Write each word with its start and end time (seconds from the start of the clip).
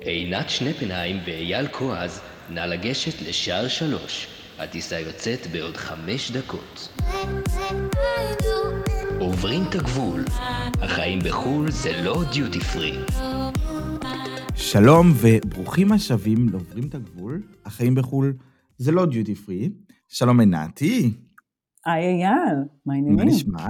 עינת 0.00 0.50
שנפנהיים 0.50 1.16
ואייל 1.26 1.68
כועז, 1.68 2.20
נא 2.50 2.60
לגשת 2.60 3.28
לשער 3.28 3.68
שלוש. 3.68 4.26
הטיסה 4.58 5.00
יוצאת 5.00 5.46
בעוד 5.52 5.76
חמש 5.76 6.30
דקות. 6.30 6.98
עוברים 9.20 9.62
את 9.68 9.74
הגבול. 9.74 10.24
החיים 10.82 11.18
בחו"ל 11.24 11.70
זה 11.70 12.02
לא 12.02 12.22
דיוטי 12.32 12.60
פרי. 12.60 12.98
שלום 14.54 15.12
וברוכים 15.20 15.92
השבים 15.92 16.48
לעוברים 16.48 16.88
את 16.88 16.94
הגבול. 16.94 17.42
החיים 17.64 17.94
בחו"ל 17.94 18.32
זה 18.76 18.92
לא 18.92 19.06
דיוטי 19.06 19.34
פרי. 19.34 19.70
שלום 20.08 20.40
עינתי. 20.40 21.12
היי 21.86 22.04
אייל, 22.04 22.58
מה 22.86 22.94
העניינים? 22.94 23.16
מה 23.16 23.24
נשמע? 23.24 23.66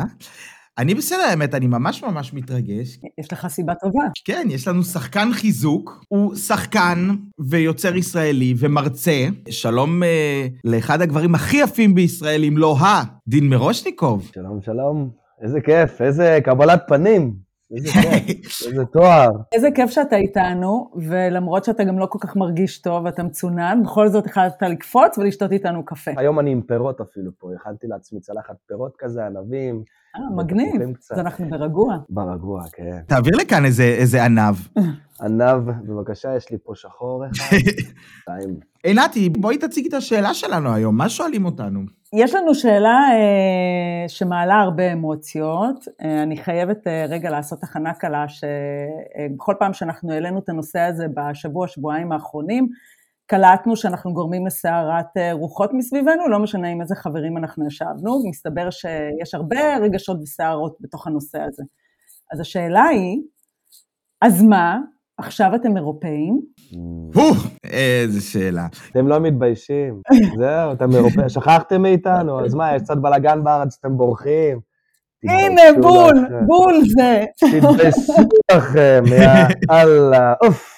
אני 0.78 0.94
בסדר, 0.94 1.22
האמת, 1.30 1.54
אני 1.54 1.66
ממש 1.66 2.04
ממש 2.04 2.34
מתרגש. 2.34 2.98
יש 3.18 3.32
לך 3.32 3.46
סיבה 3.46 3.74
טובה. 3.74 4.04
כן, 4.24 4.46
יש 4.50 4.68
לנו 4.68 4.82
שחקן 4.82 5.28
חיזוק. 5.32 6.04
הוא 6.08 6.34
שחקן 6.34 7.08
ויוצר 7.38 7.96
ישראלי 7.96 8.54
ומרצה. 8.58 9.26
שלום 9.50 10.02
אה, 10.02 10.46
לאחד 10.64 11.02
הגברים 11.02 11.34
הכי 11.34 11.56
יפים 11.56 11.94
בישראל, 11.94 12.44
אם 12.44 12.58
לא 12.58 12.76
ה, 12.78 13.02
דין 13.28 13.48
מרושניקוב. 13.48 14.30
שלום, 14.34 14.60
שלום. 14.62 15.10
איזה 15.42 15.60
כיף, 15.60 16.02
איזה 16.02 16.38
קבלת 16.44 16.82
פנים. 16.88 17.47
איזה 17.76 17.88
כיף, 18.26 18.62
איזה 18.66 18.84
תואר. 18.84 19.30
איזה 19.52 19.68
כיף 19.74 19.90
שאתה 19.90 20.16
איתנו, 20.16 20.90
ולמרות 20.96 21.64
שאתה 21.64 21.84
גם 21.84 21.98
לא 21.98 22.06
כל 22.06 22.18
כך 22.20 22.36
מרגיש 22.36 22.78
טוב 22.78 23.04
ואתה 23.04 23.22
מצונן, 23.22 23.80
בכל 23.84 24.08
זאת 24.08 24.26
החלטת 24.26 24.62
לקפוץ 24.62 25.18
ולשתות 25.18 25.52
איתנו 25.52 25.84
קפה. 25.84 26.10
היום 26.16 26.38
אני 26.38 26.50
עם 26.52 26.62
פירות 26.62 27.00
אפילו 27.00 27.30
פה, 27.38 27.50
הכנתי 27.56 27.86
לעצמי 27.86 28.20
צלחת 28.20 28.56
פירות 28.66 28.96
כזה, 28.98 29.26
ענבים. 29.26 29.82
אה, 30.16 30.36
מגניב. 30.36 30.82
אז 31.10 31.18
אנחנו 31.18 31.48
ברגוע. 31.50 31.96
ברגוע, 32.08 32.62
כן. 32.72 33.00
תעביר 33.06 33.36
לכאן 33.36 33.64
איזה, 33.64 33.84
איזה 33.84 34.24
ענב. 34.24 34.54
ענב, 35.24 35.70
בבקשה, 35.86 36.36
יש 36.36 36.50
לי 36.50 36.58
פה 36.64 36.72
שחור 36.74 37.24
אחד. 37.26 37.56
שתיים. 38.20 38.60
עינתי, 38.82 39.28
בואי 39.28 39.58
תציגי 39.58 39.88
את 39.88 39.94
השאלה 39.94 40.34
שלנו 40.34 40.74
היום, 40.74 40.96
מה 40.96 41.08
שואלים 41.08 41.44
אותנו? 41.44 41.80
יש 42.12 42.34
לנו 42.34 42.54
שאלה 42.54 42.98
אה, 43.12 44.08
שמעלה 44.08 44.60
הרבה 44.60 44.92
אמוציות. 44.92 45.84
אה, 46.02 46.22
אני 46.22 46.36
חייבת 46.36 46.86
אה, 46.86 47.06
רגע 47.08 47.30
לעשות 47.30 47.62
הכנה 47.62 47.94
קלה, 47.94 48.24
שבכל 48.28 49.54
פעם 49.58 49.72
שאנחנו 49.72 50.12
העלינו 50.12 50.38
את 50.38 50.48
הנושא 50.48 50.80
הזה 50.80 51.06
בשבוע, 51.14 51.68
שבועיים 51.68 52.12
האחרונים, 52.12 52.68
קלטנו 53.26 53.76
שאנחנו 53.76 54.14
גורמים 54.14 54.46
לסערת 54.46 55.16
אה, 55.16 55.32
רוחות 55.32 55.70
מסביבנו, 55.72 56.28
לא 56.28 56.38
משנה 56.38 56.68
עם 56.68 56.80
איזה 56.80 56.94
חברים 56.94 57.36
אנחנו 57.36 57.66
ישבנו, 57.66 58.28
מסתבר 58.30 58.70
שיש 58.70 59.34
הרבה 59.34 59.76
רגשות 59.76 60.16
וסערות 60.22 60.76
בתוך 60.80 61.06
הנושא 61.06 61.38
הזה. 61.40 61.62
אז 62.32 62.40
השאלה 62.40 62.84
היא, 62.84 63.22
אז 64.20 64.42
מה, 64.42 64.78
עכשיו 65.18 65.54
אתם 65.54 65.76
אירופאים, 65.76 66.40
איזה 67.64 68.20
שאלה. 68.20 68.66
אתם 68.90 69.08
לא 69.08 69.20
מתביישים. 69.20 69.94
זהו, 70.40 70.72
אתם 70.72 70.94
אירופאים, 70.94 71.28
שכחתם 71.28 71.82
מאיתנו, 71.82 72.40
אז 72.44 72.54
מה, 72.54 72.76
יש 72.76 72.82
קצת 72.82 72.96
בלאגן 72.96 73.44
בארץ, 73.44 73.76
אתם 73.80 73.96
בורחים. 73.96 74.58
הנה 75.24 75.62
בול. 75.82 76.14
בול 76.46 76.80
זה. 76.96 77.24
תתביישו 77.60 78.12
לכם, 78.52 79.02
יא 79.06 79.28
אללה, 79.70 80.34
אוף. 80.44 80.74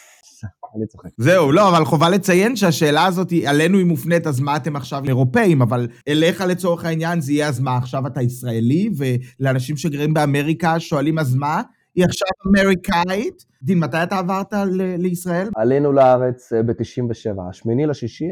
אני 0.77 0.86
צוחק. 0.86 1.08
זהו, 1.18 1.52
לא, 1.52 1.68
אבל 1.68 1.84
חובה 1.84 2.08
לציין 2.08 2.56
שהשאלה 2.56 3.06
הזאת, 3.06 3.30
היא- 3.30 3.48
עלינו 3.48 3.78
היא 3.78 3.86
מופנית, 3.86 4.27
אז 4.27 4.41
מה 4.41 4.56
אתם 4.56 4.77
עכשיו 4.77 5.02
אירופאים, 5.08 5.62
אבל 5.62 5.88
אליך 6.08 6.41
לצורך 6.41 6.84
העניין 6.84 7.20
זה 7.20 7.33
יהיה 7.33 7.48
אז 7.48 7.61
מה, 7.61 7.77
עכשיו 7.77 8.06
אתה 8.06 8.22
ישראלי, 8.22 8.91
ולאנשים 8.96 9.77
שגרים 9.77 10.14
באמריקה 10.14 10.80
שואלים 10.80 11.18
אז 11.18 11.34
מה, 11.34 11.62
היא 11.94 12.05
עכשיו 12.05 12.28
אמריקאית. 12.46 13.46
דין, 13.62 13.78
מתי 13.78 14.02
אתה 14.02 14.19
עברת 14.19 14.52
לישראל? 14.98 15.48
עלינו 15.56 15.92
לארץ 15.92 16.52
ב-97, 16.52 17.42
השמיני 17.50 17.86
לשישי, 17.86 18.24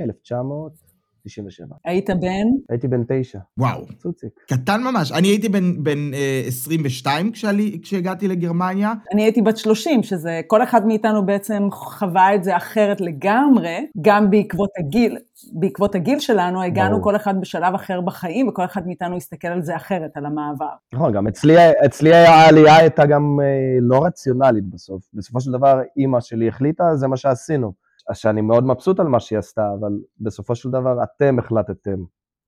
1997. 1.27 1.77
היית 1.85 2.11
בן? 2.11 2.47
הייתי 2.69 2.89
בן 2.89 3.03
תשע, 3.09 3.39
וואו, 3.59 3.87
צוציק. 3.99 4.31
קטן 4.49 4.83
ממש. 4.83 5.13
אני 5.13 5.29
הייתי 5.29 5.49
בן, 5.49 5.85
בן 5.85 6.15
אה, 6.15 6.43
22 6.47 7.33
כשעלי, 7.33 7.79
כשהגעתי 7.83 8.29
לגרמניה. 8.29 8.93
אני 9.13 9.23
הייתי 9.23 9.43
בת 9.43 9.57
30, 9.57 10.03
שזה, 10.03 10.41
כל 10.47 10.63
אחד 10.63 10.87
מאיתנו 10.87 11.27
בעצם 11.27 11.69
חווה 11.71 12.35
את 12.35 12.45
זה 12.45 12.57
אחרת 12.57 13.01
לגמרי, 13.01 13.87
גם 14.01 14.31
בעקבות 14.31 14.71
הגיל, 14.79 15.17
בעקבות 15.53 15.95
הגיל 15.95 16.19
שלנו, 16.19 16.63
הגענו 16.63 16.91
ברור. 16.91 17.05
כל 17.05 17.17
אחד 17.17 17.41
בשלב 17.41 17.75
אחר 17.75 18.01
בחיים, 18.01 18.49
וכל 18.49 18.65
אחד 18.65 18.87
מאיתנו 18.87 19.17
הסתכל 19.17 19.49
על 19.49 19.63
זה 19.63 19.77
אחרת, 19.77 20.17
על 20.17 20.27
המעבר. 20.27 20.67
נכון, 20.95 21.13
גם 21.13 21.27
אצלי, 21.27 21.55
אצלי 21.87 22.15
העלייה 22.15 22.77
הייתה 22.77 23.07
גם 23.07 23.39
אה, 23.43 23.79
לא 23.81 24.05
רציונלית 24.05 24.65
בסוף. 24.65 25.03
בסופו 25.15 25.41
של 25.41 25.53
דבר, 25.53 25.81
אימא 25.97 26.21
שלי 26.21 26.49
החליטה, 26.49 26.97
זה 26.97 27.09
מה 27.09 27.17
שעשינו. 27.17 27.88
שאני 28.13 28.41
מאוד 28.41 28.65
מבסוט 28.65 29.01
על 29.01 29.07
מה 29.07 29.21
שהיא 29.21 29.39
עשתה, 29.39 29.63
אבל 29.81 29.93
בסופו 30.21 30.55
של 30.55 30.71
דבר 30.71 31.03
אתם 31.03 31.39
החלטתם 31.39 32.05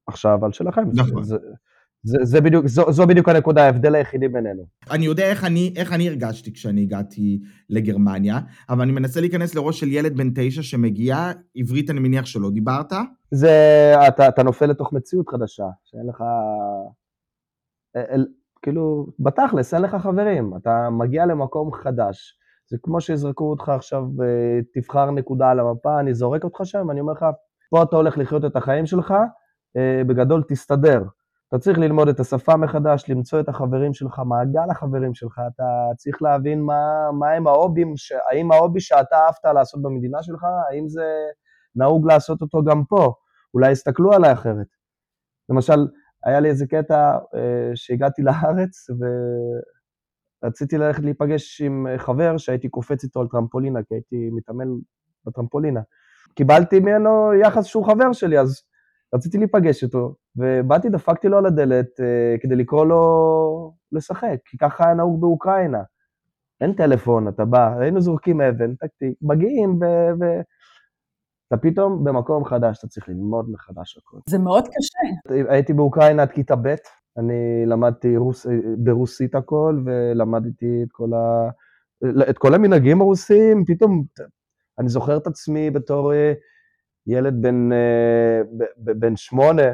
עכשיו 0.06 0.44
על 0.44 0.52
שלכם. 0.52 0.82
נכון. 0.94 1.22
זה, 1.22 1.36
זה, 2.02 2.18
זה 2.22 2.40
בדיוק, 2.40 2.66
זו, 2.66 2.92
זו 2.92 3.06
בדיוק 3.06 3.28
הנקודה, 3.28 3.64
ההבדל 3.64 3.94
היחידי 3.94 4.28
בינינו. 4.28 4.62
אני 4.90 5.04
יודע 5.06 5.30
איך 5.30 5.44
אני, 5.44 5.74
איך 5.76 5.92
אני 5.92 6.08
הרגשתי 6.08 6.52
כשאני 6.52 6.82
הגעתי 6.82 7.40
לגרמניה, 7.70 8.40
אבל 8.68 8.82
אני 8.82 8.92
מנסה 8.92 9.20
להיכנס 9.20 9.54
לראש 9.54 9.80
של 9.80 9.88
ילד 9.88 10.16
בן 10.16 10.30
תשע 10.34 10.62
שמגיע, 10.62 11.32
עברית 11.56 11.90
אני 11.90 12.00
מניח 12.00 12.26
שלא 12.26 12.50
דיברת. 12.50 12.92
זה, 13.30 13.50
אתה, 14.08 14.28
אתה 14.28 14.42
נופל 14.42 14.66
לתוך 14.66 14.92
מציאות 14.92 15.28
חדשה, 15.28 15.66
שאין 15.84 16.06
לך, 16.06 16.24
אל, 17.96 18.26
כאילו, 18.62 19.06
בתכלס, 19.18 19.74
אין 19.74 19.82
לך 19.82 19.94
חברים, 19.94 20.56
אתה 20.56 20.90
מגיע 20.90 21.26
למקום 21.26 21.72
חדש. 21.72 22.39
זה 22.70 22.76
כמו 22.82 23.00
שיזרקו 23.00 23.50
אותך 23.50 23.68
עכשיו, 23.68 24.02
אה, 24.22 24.60
תבחר 24.74 25.10
נקודה 25.10 25.50
על 25.50 25.60
המפה, 25.60 26.00
אני 26.00 26.14
זורק 26.14 26.44
אותך 26.44 26.60
שם, 26.64 26.90
אני 26.90 27.00
אומר 27.00 27.12
לך, 27.12 27.24
פה 27.70 27.82
אתה 27.82 27.96
הולך 27.96 28.18
לחיות 28.18 28.44
את 28.44 28.56
החיים 28.56 28.86
שלך, 28.86 29.14
אה, 29.76 30.02
בגדול 30.06 30.42
תסתדר. 30.48 31.02
אתה 31.48 31.58
צריך 31.58 31.78
ללמוד 31.78 32.08
את 32.08 32.20
השפה 32.20 32.56
מחדש, 32.56 33.04
למצוא 33.08 33.40
את 33.40 33.48
החברים 33.48 33.94
שלך, 33.94 34.18
מעגל 34.26 34.70
החברים 34.70 35.14
שלך, 35.14 35.40
אתה 35.54 35.64
צריך 35.96 36.22
להבין 36.22 36.62
מה, 36.62 37.10
מה 37.18 37.30
הם 37.30 37.46
ההובים, 37.46 37.96
ש... 37.96 38.12
האם 38.30 38.52
ההובי 38.52 38.80
שאתה 38.80 39.16
אהבת 39.16 39.54
לעשות 39.54 39.82
במדינה 39.82 40.22
שלך, 40.22 40.44
האם 40.70 40.88
זה 40.88 41.04
נהוג 41.76 42.06
לעשות 42.06 42.42
אותו 42.42 42.64
גם 42.64 42.84
פה, 42.84 43.12
אולי 43.54 43.70
יסתכלו 43.70 44.12
עליי 44.12 44.32
אחרת. 44.32 44.66
למשל, 45.48 45.86
היה 46.24 46.40
לי 46.40 46.48
איזה 46.48 46.66
קטע 46.66 47.18
אה, 47.34 47.70
שהגעתי 47.74 48.22
לארץ 48.22 48.86
ורציתי 50.42 50.78
ללכת 50.78 51.02
להיפגש 51.02 51.60
עם 51.60 51.86
אה, 51.86 51.98
חבר 51.98 52.36
שהייתי 52.36 52.68
קופץ 52.68 53.04
איתו 53.04 53.20
על 53.20 53.28
טרמפולינה, 53.28 53.82
כי 53.82 53.94
הייתי 53.94 54.30
מתאמן 54.32 54.68
בטרמפולינה. 55.26 55.80
קיבלתי 56.34 56.80
ממנו 56.80 57.34
יחס 57.34 57.64
שהוא 57.64 57.86
חבר 57.86 58.12
שלי, 58.12 58.38
אז 58.38 58.62
רציתי 59.14 59.38
להיפגש 59.38 59.84
איתו, 59.84 60.14
ובאתי, 60.36 60.88
דפקתי 60.88 61.28
לו 61.28 61.38
על 61.38 61.46
הדלת 61.46 62.00
אה, 62.00 62.36
כדי 62.40 62.56
לקרוא 62.56 62.86
לו 62.86 63.74
לשחק, 63.92 64.36
כי 64.44 64.58
ככה 64.58 64.84
היה 64.84 64.94
נהוג 64.94 65.20
באוקראינה. 65.20 65.82
אין 66.60 66.72
טלפון, 66.72 67.28
אתה 67.28 67.44
בא, 67.44 67.78
היינו 67.78 68.00
זורקים 68.00 68.40
אבן, 68.40 68.74
טקטי, 68.74 69.14
מגיעים 69.22 69.78
ו... 69.82 69.84
ו... 70.20 70.24
אתה 71.48 71.56
פתאום 71.56 72.04
במקום 72.04 72.44
חדש, 72.44 72.78
אתה 72.78 72.86
צריך 72.86 73.08
ללמוד 73.08 73.50
מחדש 73.50 73.98
הכול. 73.98 74.20
זה 74.28 74.38
מאוד 74.38 74.64
קשה. 74.68 75.34
הייתי 75.48 75.72
באוקראינה 75.72 76.22
עד 76.22 76.30
כיתה 76.30 76.56
ב', 76.56 76.74
אני 77.18 77.66
למדתי 77.66 78.16
רוס, 78.16 78.46
ברוסית 78.78 79.34
הכל, 79.34 79.82
ולמדתי 79.84 80.82
את 80.82 80.88
כל, 80.92 81.14
ה, 81.14 81.50
את 82.30 82.38
כל 82.38 82.54
המנהגים 82.54 83.00
הרוסיים, 83.00 83.64
פתאום 83.66 84.04
אני 84.78 84.88
זוכר 84.88 85.16
את 85.16 85.26
עצמי 85.26 85.70
בתור 85.70 86.12
אה, 86.14 86.32
ילד 87.06 87.42
בן, 87.42 87.72
אה, 87.72 88.40
בן 88.76 89.16
שמונה 89.16 89.72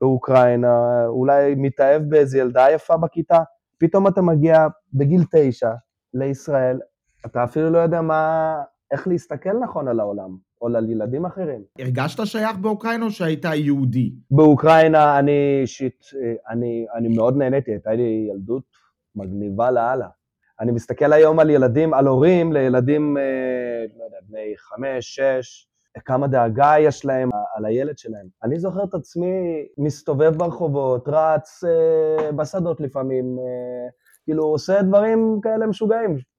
באוקראינה, 0.00 1.06
אולי 1.06 1.54
מתאהב 1.56 2.02
באיזו 2.02 2.38
ילדה 2.38 2.70
יפה 2.70 2.96
בכיתה, 2.96 3.38
פתאום 3.78 4.08
אתה 4.08 4.22
מגיע 4.22 4.66
בגיל 4.94 5.22
תשע 5.32 5.70
לישראל, 6.14 6.80
אתה 7.26 7.44
אפילו 7.44 7.70
לא 7.70 7.78
יודע 7.78 8.00
מה, 8.00 8.54
איך 8.90 9.08
להסתכל 9.08 9.58
נכון 9.58 9.88
על 9.88 10.00
העולם, 10.00 10.36
או 10.62 10.76
על 10.76 10.90
ילדים 10.90 11.24
אחרים. 11.24 11.62
הרגשת 11.78 12.26
שייך 12.26 12.56
באוקראינה 12.56 13.04
או 13.04 13.10
שהיית 13.10 13.44
יהודי? 13.44 14.12
באוקראינה 14.30 15.18
אני 15.18 15.58
אישית, 15.62 16.04
אני, 16.48 16.86
אני 16.94 17.16
מאוד 17.16 17.36
נהניתי, 17.36 17.70
הייתה 17.70 17.92
לי 17.92 18.28
ילדות 18.30 18.64
מגניבה 19.16 19.70
לאללה. 19.70 20.08
אני 20.60 20.72
מסתכל 20.72 21.12
היום 21.12 21.38
על 21.38 21.50
ילדים, 21.50 21.94
על 21.94 22.06
הורים 22.06 22.52
לילדים, 22.52 23.16
אה, 23.16 23.22
לא 23.98 24.04
יודע, 24.04 24.16
בני 24.28 24.54
חמש, 24.56 25.20
שש, 25.20 25.68
כמה 26.04 26.26
דאגה 26.26 26.74
יש 26.78 27.04
להם 27.04 27.30
על 27.54 27.64
הילד 27.64 27.98
שלהם. 27.98 28.26
אני 28.42 28.58
זוכר 28.58 28.84
את 28.84 28.94
עצמי 28.94 29.66
מסתובב 29.78 30.34
ברחובות, 30.36 31.08
רץ 31.08 31.64
אה, 31.64 32.32
בשדות 32.32 32.80
לפעמים, 32.80 33.38
אה, 33.38 33.88
כאילו 34.24 34.44
עושה 34.44 34.82
דברים 34.82 35.40
כאלה 35.42 35.66
משוגעים. 35.66 36.31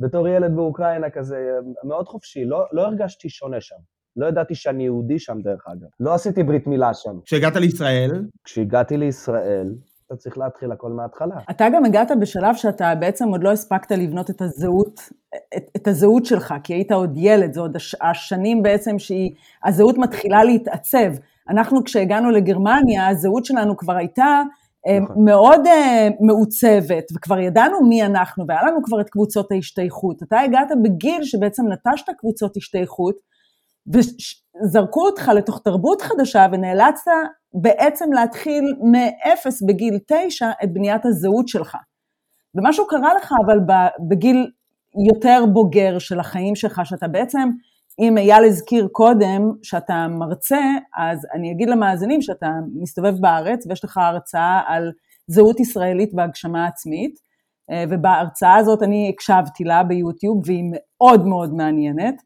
בתור 0.00 0.28
ילד 0.28 0.56
באוקראינה 0.56 1.10
כזה, 1.10 1.36
מאוד 1.84 2.08
חופשי, 2.08 2.44
לא, 2.44 2.64
לא 2.72 2.82
הרגשתי 2.82 3.28
שונה 3.28 3.60
שם. 3.60 3.76
לא 4.16 4.26
ידעתי 4.26 4.54
שאני 4.54 4.84
יהודי 4.84 5.18
שם 5.18 5.40
דרך 5.40 5.64
אגב. 5.68 5.88
לא 6.00 6.14
עשיתי 6.14 6.42
ברית 6.42 6.66
מילה 6.66 6.94
שם. 6.94 7.18
כשהגעת 7.24 7.56
לישראל, 7.56 8.10
כשהגעתי 8.44 8.96
לישראל, 8.96 9.74
אתה 10.06 10.16
צריך 10.16 10.38
להתחיל 10.38 10.72
הכל 10.72 10.90
מההתחלה. 10.90 11.36
אתה 11.50 11.66
גם 11.74 11.84
הגעת 11.84 12.10
בשלב 12.20 12.54
שאתה 12.54 12.94
בעצם 12.94 13.28
עוד 13.28 13.44
לא 13.44 13.52
הספקת 13.52 13.90
לבנות 13.92 14.30
את 14.30 14.42
הזהות, 14.42 15.00
את, 15.56 15.62
את 15.76 15.88
הזהות 15.88 16.24
שלך, 16.24 16.54
כי 16.64 16.74
היית 16.74 16.92
עוד 16.92 17.12
ילד, 17.16 17.52
זה 17.52 17.60
עוד 17.60 17.76
הש, 17.76 17.94
השנים 18.00 18.62
בעצם 18.62 18.96
שהזהות 18.98 19.98
מתחילה 19.98 20.44
להתעצב. 20.44 21.12
אנחנו 21.48 21.84
כשהגענו 21.84 22.30
לגרמניה, 22.30 23.08
הזהות 23.08 23.44
שלנו 23.44 23.76
כבר 23.76 23.96
הייתה 23.96 24.42
נכון. 25.02 25.24
מאוד 25.24 25.66
uh, 25.66 25.70
מעוצבת, 26.20 27.04
וכבר 27.16 27.38
ידענו 27.38 27.88
מי 27.88 28.02
אנחנו, 28.02 28.44
והיה 28.48 28.62
לנו 28.62 28.82
כבר 28.82 29.00
את 29.00 29.10
קבוצות 29.10 29.52
ההשתייכות. 29.52 30.22
אתה 30.22 30.40
הגעת 30.40 30.68
בגיל 30.82 31.24
שבעצם 31.24 31.62
נטשת 31.68 32.06
קבוצות 32.18 32.56
השתייכות, 32.56 33.16
וזרקו 33.92 35.06
אותך 35.06 35.28
לתוך 35.28 35.60
תרבות 35.64 36.02
חדשה, 36.02 36.46
ונאלצת 36.52 37.10
בעצם 37.54 38.12
להתחיל 38.12 38.64
מאפס 38.92 39.62
בגיל 39.62 39.98
תשע 40.06 40.50
את 40.64 40.72
בניית 40.72 41.06
הזהות 41.06 41.48
שלך. 41.48 41.76
ומשהו 42.54 42.86
קרה 42.86 43.14
לך 43.14 43.34
אבל 43.46 43.58
בגיל 44.08 44.50
יותר 45.10 45.44
בוגר 45.52 45.98
של 45.98 46.20
החיים 46.20 46.56
שלך, 46.56 46.80
שאתה 46.84 47.08
בעצם, 47.08 47.48
אם 47.98 48.18
אייל 48.18 48.44
הזכיר 48.44 48.88
קודם 48.92 49.52
שאתה 49.62 50.06
מרצה, 50.08 50.60
אז 50.96 51.26
אני 51.34 51.52
אגיד 51.52 51.68
למאזינים 51.68 52.22
שאתה 52.22 52.50
מסתובב 52.74 53.14
בארץ 53.20 53.66
ויש 53.66 53.84
לך 53.84 53.96
הרצאה 53.96 54.60
על 54.66 54.92
זהות 55.26 55.60
ישראלית 55.60 56.10
והגשמה 56.16 56.66
עצמית, 56.66 57.18
אה, 57.70 57.84
ובהרצאה 57.90 58.56
הזאת 58.56 58.82
אני 58.82 59.10
הקשבתי 59.14 59.64
לה 59.64 59.82
ביוטיוב 59.82 60.42
והיא 60.46 60.64
מאוד 60.72 61.26
מאוד 61.26 61.54
מעניינת. 61.54 62.22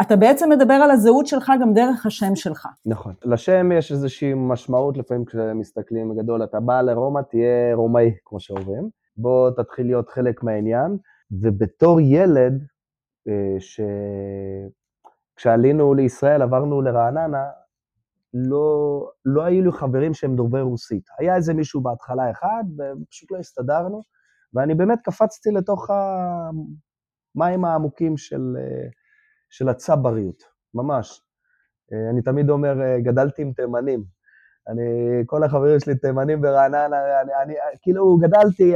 אתה 0.00 0.16
בעצם 0.16 0.50
מדבר 0.50 0.74
על 0.74 0.90
הזהות 0.90 1.26
שלך 1.26 1.52
גם 1.60 1.72
דרך 1.72 2.06
השם 2.06 2.36
שלך. 2.36 2.66
נכון. 2.86 3.14
לשם 3.24 3.72
יש 3.72 3.92
איזושהי 3.92 4.32
משמעות 4.36 4.96
לפעמים 4.96 5.24
כשמסתכלים 5.24 6.08
בגדול, 6.08 6.44
אתה 6.44 6.60
בא 6.60 6.80
לרומא, 6.80 7.20
תהיה 7.20 7.74
רומאי, 7.74 8.10
כמו 8.24 8.40
שאומרים. 8.40 8.88
בוא 9.16 9.50
תתחיל 9.50 9.86
להיות 9.86 10.08
חלק 10.08 10.42
מהעניין. 10.42 10.96
ובתור 11.30 12.00
ילד, 12.00 12.62
אה, 13.28 13.60
ש... 13.60 13.80
כשעלינו 15.36 15.94
לישראל, 15.94 16.42
עברנו 16.42 16.82
לרעננה, 16.82 17.44
לא, 18.34 19.08
לא 19.24 19.42
היו 19.42 19.64
לי 19.64 19.72
חברים 19.72 20.14
שהם 20.14 20.36
דוברי 20.36 20.60
רוסית. 20.60 21.04
היה 21.18 21.36
איזה 21.36 21.54
מישהו 21.54 21.80
בהתחלה 21.80 22.30
אחד, 22.30 22.64
ופשוט 22.78 23.30
לא 23.30 23.38
הסתדרנו, 23.38 24.02
ואני 24.54 24.74
באמת 24.74 24.98
קפצתי 25.04 25.50
לתוך 25.50 25.90
המים 25.90 27.64
העמוקים 27.64 28.16
של, 28.16 28.56
של 29.50 29.68
הצבריות, 29.68 30.42
ממש. 30.74 31.20
אני 32.10 32.22
תמיד 32.22 32.50
אומר, 32.50 32.74
גדלתי 32.98 33.42
עם 33.42 33.52
תימנים. 33.52 34.04
אני, 34.68 34.82
כל 35.26 35.44
החברים 35.44 35.80
שלי 35.80 35.98
תימנים 35.98 36.40
ברעננה, 36.40 36.86
אני, 37.22 37.32
אני, 37.42 37.54
כאילו 37.82 38.16
גדלתי, 38.16 38.74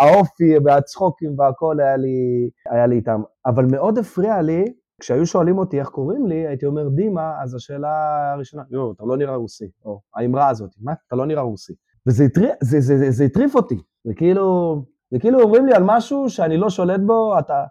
האופי 0.00 0.58
והצחוקים 0.64 1.38
והכל 1.38 1.80
היה 1.80 1.96
לי, 1.96 2.50
היה 2.70 2.86
לי 2.86 2.96
איתם. 2.96 3.22
אבל 3.46 3.64
מאוד 3.64 3.98
הפריע 3.98 4.42
לי, 4.42 4.64
כשהיו 5.00 5.26
שואלים 5.26 5.58
אותי 5.58 5.80
איך 5.80 5.88
קוראים 5.88 6.26
לי, 6.26 6.46
הייתי 6.46 6.66
אומר 6.66 6.88
דימה, 6.88 7.42
אז 7.42 7.54
השאלה 7.54 8.32
הראשונה, 8.32 8.62
יואו, 8.70 8.92
אתה 8.92 9.04
לא 9.04 9.16
נראה 9.16 9.34
רוסי, 9.34 9.70
או 9.84 10.00
האמרה 10.14 10.48
הזאת, 10.48 10.70
מה? 10.80 10.92
אתה 11.06 11.16
לא 11.16 11.26
נראה 11.26 11.42
רוסי. 11.42 11.72
וזה 12.06 12.24
הטריף, 12.24 12.50
זה, 12.62 12.80
זה, 12.80 12.98
זה, 12.98 13.10
זה 13.10 13.24
הטריף 13.24 13.54
אותי, 13.54 13.78
זה 14.04 14.14
כאילו, 14.16 14.76
זה 15.10 15.18
כאילו 15.18 15.40
אומרים 15.40 15.66
לי 15.66 15.72
על 15.74 15.82
משהו 15.86 16.30
שאני 16.30 16.56
לא 16.56 16.70
שולט 16.70 17.00
בו, 17.06 17.38
אתה, 17.38 17.64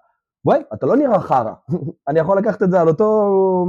וואי, 0.46 0.60
אתה 0.74 0.86
לא 0.86 0.96
נראה 0.96 1.20
חרא. 1.20 1.54
אני 2.08 2.20
יכול 2.20 2.38
לקחת 2.38 2.64
את 2.64 2.72
זה 2.72 2.82
על 2.82 2.88
אותו 2.88 3.66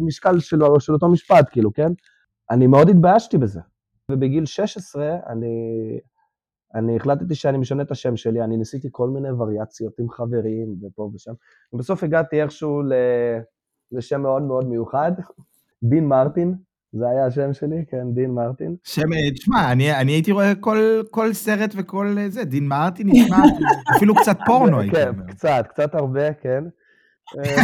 משקל 0.00 0.38
של, 0.38 0.58
של 0.78 0.92
אותו 0.92 1.08
משפט, 1.08 1.48
כאילו, 1.50 1.72
כן? 1.72 1.92
אני 2.50 2.66
מאוד 2.66 2.88
התביישתי 2.88 3.38
בזה. 3.38 3.60
ובגיל 4.10 4.46
16 4.46 5.16
אני, 5.26 5.46
אני 6.74 6.96
החלטתי 6.96 7.34
שאני 7.34 7.58
משנה 7.58 7.82
את 7.82 7.90
השם 7.90 8.16
שלי, 8.16 8.42
אני 8.42 8.56
ניסיתי 8.56 8.88
כל 8.90 9.08
מיני 9.08 9.30
וריאציות 9.30 9.98
עם 9.98 10.10
חברים 10.10 10.74
ופה 10.82 11.10
ושם, 11.14 11.32
ובסוף 11.72 12.04
הגעתי 12.04 12.42
איכשהו 12.42 12.82
לשם 13.92 14.22
מאוד 14.22 14.42
מאוד 14.42 14.68
מיוחד, 14.68 15.12
דין 15.82 16.08
מרטין, 16.08 16.54
זה 16.92 17.08
היה 17.08 17.26
השם 17.26 17.52
שלי, 17.52 17.84
כן, 17.90 18.14
דין 18.14 18.30
מרטין. 18.30 18.76
שם, 18.84 19.08
תשמע, 19.34 19.72
אני, 19.72 19.92
אני 20.00 20.12
הייתי 20.12 20.32
רואה 20.32 20.54
כל, 20.54 21.02
כל 21.10 21.32
סרט 21.32 21.74
וכל 21.76 22.16
אה, 22.18 22.28
זה, 22.28 22.44
דין 22.44 22.68
מרטין 22.68 23.08
נשמע 23.10 23.36
אפילו 23.96 24.14
קצת 24.14 24.36
פורנו, 24.46 24.80
הייתי 24.80 24.96
כן, 24.96 25.08
אומר. 25.08 25.26
כן, 25.26 25.32
קצת, 25.32 25.64
קצת 25.68 25.94
הרבה, 25.94 26.32
כן. 26.32 26.64
אה, 27.38 27.56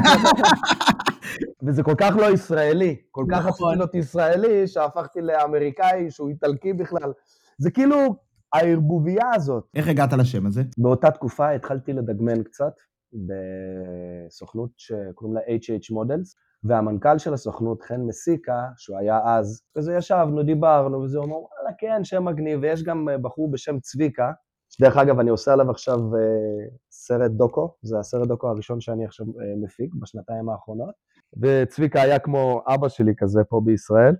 וזה 1.63 1.83
כל 1.83 1.95
כך 1.99 2.15
לא 2.17 2.33
ישראלי, 2.33 2.97
כל 3.11 3.25
כך 3.31 3.39
רציתי 3.39 3.49
נכון. 3.49 3.75
להיות 3.79 3.95
ישראלי, 3.95 4.67
שהפכתי 4.67 5.21
לאמריקאי 5.21 6.11
שהוא 6.11 6.29
איטלקי 6.29 6.73
בכלל. 6.73 7.13
זה 7.59 7.71
כאילו 7.71 8.17
הערבוביה 8.53 9.35
הזאת. 9.35 9.65
איך 9.75 9.89
הגעת 9.89 10.13
לשם 10.13 10.47
הזה? 10.47 10.63
באותה 10.79 11.11
תקופה 11.11 11.51
התחלתי 11.51 11.93
לדגמן 11.93 12.43
קצת 12.43 12.73
בסוכנות 13.13 14.71
שקוראים 14.77 15.35
לה 15.37 15.41
HH 15.41 15.95
Models. 15.95 16.49
והמנכ"ל 16.65 17.19
של 17.19 17.35
הסוכנות, 17.35 17.83
חן 17.83 18.01
מסיקה, 18.01 18.63
שהוא 18.77 18.99
היה 18.99 19.21
אז, 19.25 19.63
כזה 19.77 19.95
ישבנו, 19.95 20.43
דיברנו, 20.43 20.99
וזה 20.99 21.19
אומר, 21.19 21.37
וואלה, 21.37 21.71
כן, 21.79 22.05
שם 22.05 22.25
מגניב, 22.25 22.59
ויש 22.63 22.83
גם 22.83 23.09
אה, 23.09 23.19
בחור 23.19 23.51
בשם 23.51 23.81
צביקה, 23.81 24.33
שדרך 24.71 24.97
אגב, 24.97 25.19
אני 25.19 25.31
עושה 25.31 25.53
עליו 25.53 25.71
עכשיו 25.71 25.99
uh, 25.99 26.77
סרט 26.91 27.31
דוקו, 27.31 27.75
זה 27.83 27.99
הסרט 27.99 28.29
דוקו 28.29 28.49
הראשון 28.49 28.81
שאני 28.81 29.05
עכשיו 29.05 29.27
uh, 29.27 29.65
מפיק 29.65 29.95
בשנתיים 29.95 30.49
האחרונות, 30.49 30.95
וצביקה 31.43 32.03
היה 32.03 32.19
כמו 32.19 32.63
אבא 32.75 32.89
שלי 32.89 33.13
כזה 33.17 33.41
פה 33.49 33.61
בישראל, 33.65 34.15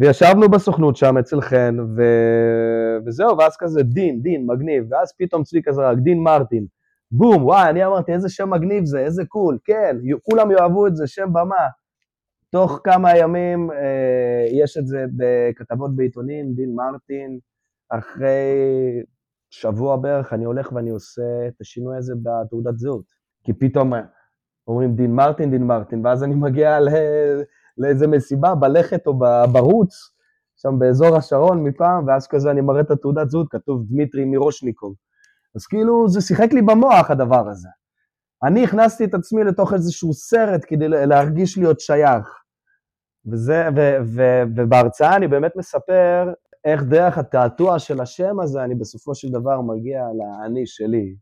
וישבנו 0.00 0.48
בסוכנות 0.48 0.96
שם 0.96 1.18
אצל 1.18 1.40
חן, 1.40 1.76
ו... 1.96 2.02
וזהו, 3.06 3.38
ואז 3.38 3.56
כזה 3.56 3.82
דין, 3.82 4.22
דין, 4.22 4.46
מגניב, 4.46 4.84
ואז 4.90 5.12
פתאום 5.18 5.42
צביקה 5.42 5.72
זרק, 5.72 5.98
דין 5.98 6.18
מרטין, 6.22 6.66
בום, 7.10 7.44
וואי, 7.44 7.70
אני 7.70 7.86
אמרתי, 7.86 8.12
איזה 8.12 8.28
שם 8.28 8.50
מגניב 8.50 8.84
זה, 8.84 8.98
איזה 8.98 9.24
קול, 9.24 9.58
כן, 9.64 9.96
כולם 10.22 10.50
יאהבו 10.50 10.86
את 10.86 10.96
זה, 10.96 11.06
שם 11.06 11.28
במה. 11.32 11.68
תוך 12.50 12.80
כמה 12.84 13.16
ימים 13.16 13.70
אה, 13.70 14.46
יש 14.52 14.78
את 14.78 14.86
זה 14.86 15.04
בכתבות 15.16 15.96
בעיתונים, 15.96 16.54
דין 16.54 16.74
מרטין, 16.74 17.38
אחרי 17.90 18.52
שבוע 19.50 19.96
בערך 19.96 20.32
אני 20.32 20.44
הולך 20.44 20.72
ואני 20.72 20.90
עושה 20.90 21.22
את 21.48 21.60
השינוי 21.60 21.96
הזה 21.96 22.14
בתעודת 22.22 22.78
זהות. 22.78 23.04
כי 23.44 23.52
פתאום 23.52 23.92
אומרים 24.66 24.94
דין 24.94 25.14
מרטין, 25.14 25.50
דין 25.50 25.62
מרטין, 25.62 26.06
ואז 26.06 26.24
אני 26.24 26.34
מגיע 26.34 26.80
ל... 26.80 26.88
לאיזה 27.78 28.06
מסיבה 28.06 28.54
בלכת 28.54 29.06
או 29.06 29.18
ברוץ, 29.52 29.94
שם 30.56 30.78
באזור 30.78 31.16
השרון 31.16 31.64
מפעם, 31.64 32.06
ואז 32.06 32.26
כזה 32.26 32.50
אני 32.50 32.60
מראה 32.60 32.80
את 32.80 32.90
התעודת 32.90 33.30
זהות, 33.30 33.46
כתוב 33.50 33.82
דמיטרי 33.88 34.24
מירושניקוב. 34.24 34.94
אז 35.56 35.66
כאילו 35.66 36.08
זה 36.08 36.20
שיחק 36.20 36.52
לי 36.52 36.62
במוח 36.62 37.10
הדבר 37.10 37.48
הזה. 37.48 37.68
אני 38.44 38.64
הכנסתי 38.64 39.04
את 39.04 39.14
עצמי 39.14 39.44
לתוך 39.44 39.72
איזשהו 39.72 40.12
סרט 40.12 40.60
כדי 40.66 40.88
להרגיש 40.88 41.58
להיות 41.58 41.80
שייך. 41.80 42.40
וזה, 43.26 43.68
ו, 43.76 43.80
ו, 44.16 44.42
ובהרצאה 44.56 45.16
אני 45.16 45.28
באמת 45.28 45.56
מספר 45.56 46.32
איך 46.64 46.82
דרך 46.82 47.18
התעתוע 47.18 47.78
של 47.78 48.00
השם 48.00 48.40
הזה 48.40 48.64
אני 48.64 48.74
בסופו 48.74 49.14
של 49.14 49.28
דבר 49.28 49.60
מגיע 49.60 50.02
לאני 50.18 50.66
שלי, 50.66 51.16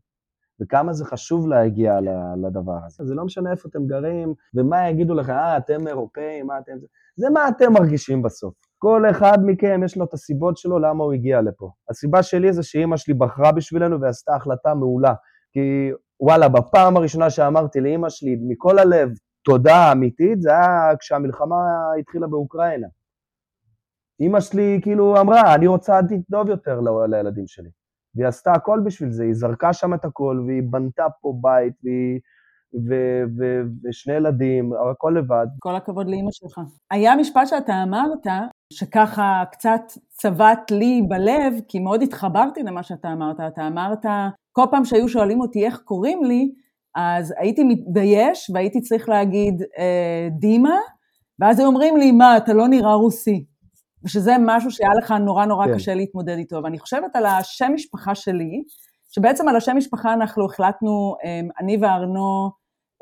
וכמה 0.61 0.93
זה 0.93 1.05
חשוב 1.05 1.47
להגיע 1.47 1.99
לדבר 2.47 2.77
הזה. 2.85 3.05
זה 3.05 3.15
לא 3.15 3.25
משנה 3.25 3.51
איפה 3.51 3.69
אתם 3.69 3.87
גרים, 3.87 4.33
ומה 4.55 4.89
יגידו 4.89 5.13
לכם, 5.13 5.33
אה, 5.33 5.57
אתם 5.57 5.87
אירופאים, 5.87 6.47
מה 6.47 6.59
אתם... 6.59 6.71
זה 7.15 7.29
מה 7.29 7.47
אתם 7.47 7.73
מרגישים 7.73 8.21
בסוף. 8.21 8.53
כל 8.77 9.03
אחד 9.09 9.37
מכם 9.45 9.81
יש 9.85 9.97
לו 9.97 10.05
את 10.05 10.13
הסיבות 10.13 10.57
שלו 10.57 10.79
למה 10.79 11.03
הוא 11.03 11.13
הגיע 11.13 11.41
לפה. 11.41 11.71
הסיבה 11.89 12.23
שלי 12.23 12.53
זה 12.53 12.63
שאימא 12.63 12.97
שלי 12.97 13.13
בחרה 13.13 13.51
בשבילנו 13.51 14.01
ועשתה 14.01 14.35
החלטה 14.35 14.73
מעולה. 14.73 15.13
כי 15.51 15.91
וואלה, 16.19 16.49
בפעם 16.49 16.97
הראשונה 16.97 17.29
שאמרתי 17.29 17.81
לאימא 17.81 18.09
שלי 18.09 18.37
מכל 18.41 18.79
הלב 18.79 19.09
תודה 19.45 19.91
אמיתית, 19.91 20.41
זה 20.41 20.49
היה 20.51 20.95
כשהמלחמה 20.99 21.55
התחילה 21.99 22.27
באוקראינה. 22.27 22.87
אימא 24.19 24.39
שלי 24.39 24.79
כאילו 24.83 25.21
אמרה, 25.21 25.55
אני 25.55 25.67
רוצה 25.67 25.97
עתיד 25.97 26.21
טוב 26.31 26.49
יותר 26.49 26.79
לילדים 27.09 27.47
שלי. 27.47 27.69
והיא 28.19 28.27
עשתה 28.27 28.51
הכל 28.51 28.81
בשביל 28.85 29.11
זה, 29.11 29.23
היא 29.23 29.33
זרקה 29.33 29.73
שם 29.73 29.93
את 29.93 30.05
הכל, 30.05 30.43
והיא 30.47 30.61
בנתה 30.69 31.05
פה 31.21 31.33
בית, 31.41 31.73
והיא... 31.83 32.19
ו- 32.89 33.23
ו- 33.37 33.63
ושני 33.83 34.13
ילדים, 34.13 34.71
הכל 34.91 35.13
לבד. 35.17 35.47
כל 35.59 35.75
הכבוד 35.75 36.09
לאימא 36.09 36.31
שלך. 36.31 36.61
היה 36.91 37.15
משפט 37.15 37.47
שאתה 37.47 37.83
אמרת, 37.83 38.27
שככה 38.73 39.43
קצת 39.51 39.81
צבט 40.09 40.71
לי 40.71 41.01
בלב, 41.07 41.53
כי 41.67 41.79
מאוד 41.79 42.01
התחברתי 42.01 42.63
למה 42.63 42.83
שאתה 42.83 43.13
אמרת. 43.13 43.39
אתה 43.53 43.67
אמרת, 43.67 44.05
כל 44.51 44.65
פעם 44.71 44.85
שהיו 44.85 45.09
שואלים 45.09 45.41
אותי 45.41 45.65
איך 45.65 45.77
קוראים 45.77 46.23
לי, 46.23 46.51
אז 46.95 47.33
הייתי 47.37 47.63
מתבייש 47.63 48.51
והייתי 48.53 48.81
צריך 48.81 49.09
להגיד 49.09 49.63
אה, 49.77 50.27
דימה, 50.39 50.77
ואז 51.39 51.59
היו 51.59 51.67
אומרים 51.67 51.97
לי, 51.97 52.11
מה, 52.11 52.37
אתה 52.37 52.53
לא 52.53 52.67
נראה 52.67 52.93
רוסי. 52.93 53.45
ושזה 54.03 54.35
משהו 54.39 54.71
שהיה 54.71 54.89
לך 55.03 55.11
נורא 55.11 55.45
נורא 55.45 55.65
כן. 55.65 55.73
קשה 55.73 55.93
להתמודד 55.93 56.37
איתו. 56.37 56.61
ואני 56.63 56.79
חושבת 56.79 57.15
על 57.15 57.25
השם 57.25 57.71
משפחה 57.73 58.15
שלי, 58.15 58.63
שבעצם 59.15 59.47
על 59.47 59.55
השם 59.55 59.77
משפחה 59.77 60.13
אנחנו 60.13 60.45
החלטנו, 60.45 61.15
אה, 61.23 61.41
אני 61.59 61.77
וארנו, 61.81 62.51